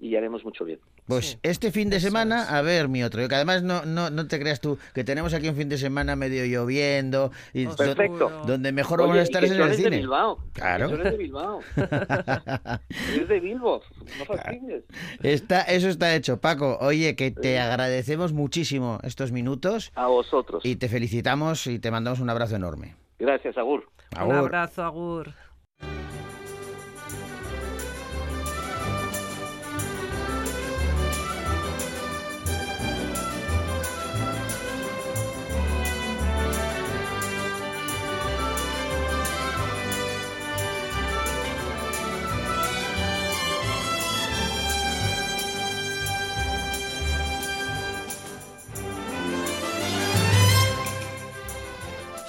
y 0.02 0.16
haremos 0.16 0.44
mucho 0.46 0.64
bien. 0.66 0.80
Pues 1.06 1.40
este 1.44 1.72
fin 1.72 1.90
de 1.90 2.00
semana, 2.00 2.56
a 2.58 2.62
ver, 2.62 2.88
mi 2.88 3.04
otro, 3.04 3.28
que 3.28 3.36
además 3.36 3.64
no, 3.64 3.84
no, 3.86 4.10
no 4.10 4.28
te 4.28 4.40
creas 4.40 4.62
tú, 4.62 4.78
que 4.94 5.04
tenemos 5.04 5.34
aquí 5.34 5.50
un 5.50 5.56
fin 5.56 5.68
de 5.70 5.78
semana 5.78 6.16
medio 6.16 6.46
lloviendo, 6.46 7.32
y 7.54 7.66
do- 7.66 7.76
Perfecto. 7.76 8.30
donde 8.46 8.72
mejor 8.72 9.02
Oye, 9.02 9.08
vamos 9.08 9.20
a 9.20 9.24
estar 9.24 9.44
es 9.44 9.52
en 9.52 9.58
tú 9.58 9.64
el 9.64 9.68
eres 9.70 9.78
de 9.78 9.84
cine. 9.84 9.98
Bilbao. 9.98 10.38
Claro. 10.54 10.90
Eres 10.90 11.12
de 11.12 11.18
Bilbao. 11.18 11.60
eres 11.76 13.28
de 13.28 13.40
Bilbo, 13.40 13.82
no 14.20 14.26
fastidies. 14.26 14.84
Está, 15.24 15.62
eso 15.64 15.90
está 15.90 16.16
hecho, 16.16 16.40
Paco. 16.40 16.78
Oye, 16.82 17.16
que 17.16 17.32
te 17.32 17.60
agradecemos 17.60 18.34
muchísimo 18.34 19.00
estos 19.04 19.32
minutos 19.32 19.92
A 19.96 20.08
vosotros. 20.08 20.64
y 20.66 20.76
te 20.76 20.88
felicitamos 20.90 21.68
y 21.68 21.80
te 21.80 21.92
mandamos 21.92 22.20
un 22.20 22.30
abrazo 22.30 22.56
enorme. 22.56 22.96
Gracias, 23.18 23.58
Agur. 23.58 23.90
Un 24.14 24.20
Agur. 24.22 24.36
abrazo, 24.36 24.84
Agur. 24.84 25.34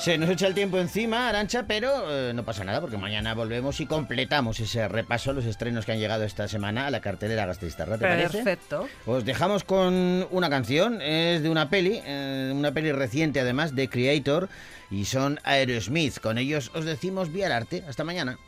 Se 0.01 0.17
nos 0.17 0.31
echa 0.31 0.47
el 0.47 0.55
tiempo 0.55 0.79
encima, 0.79 1.29
Arancha, 1.29 1.65
pero 1.67 1.91
eh, 2.09 2.33
no 2.33 2.43
pasa 2.43 2.65
nada 2.65 2.81
porque 2.81 2.97
mañana 2.97 3.35
volvemos 3.35 3.81
y 3.81 3.87
completamos 3.87 4.59
ese 4.59 4.89
repaso, 4.89 5.35
los 5.35 5.45
estrenos 5.45 5.85
que 5.85 5.93
han 5.93 5.99
llegado 5.99 6.25
esta 6.25 6.49
semana 6.49 6.87
a 6.87 6.91
la 6.91 7.03
cartelera 7.03 7.45
Gasteiztarra, 7.45 7.99
¿te 7.99 8.07
parece? 8.07 8.39
Perfecto. 8.39 8.89
Os 9.05 9.27
dejamos 9.27 9.63
con 9.63 10.27
una 10.31 10.49
canción, 10.49 11.03
es 11.03 11.43
de 11.43 11.51
una 11.51 11.69
peli, 11.69 12.01
eh, 12.07 12.51
una 12.55 12.73
peli 12.73 12.93
reciente 12.93 13.41
además, 13.41 13.75
de 13.75 13.91
Creator, 13.91 14.49
y 14.91 15.05
son 15.05 15.39
Aerosmith. 15.45 16.19
Con 16.19 16.39
ellos 16.39 16.71
os 16.75 16.87
decimos 16.87 17.31
vía 17.31 17.49
el 17.49 17.53
arte. 17.53 17.85
Hasta 17.87 18.03
mañana. 18.03 18.39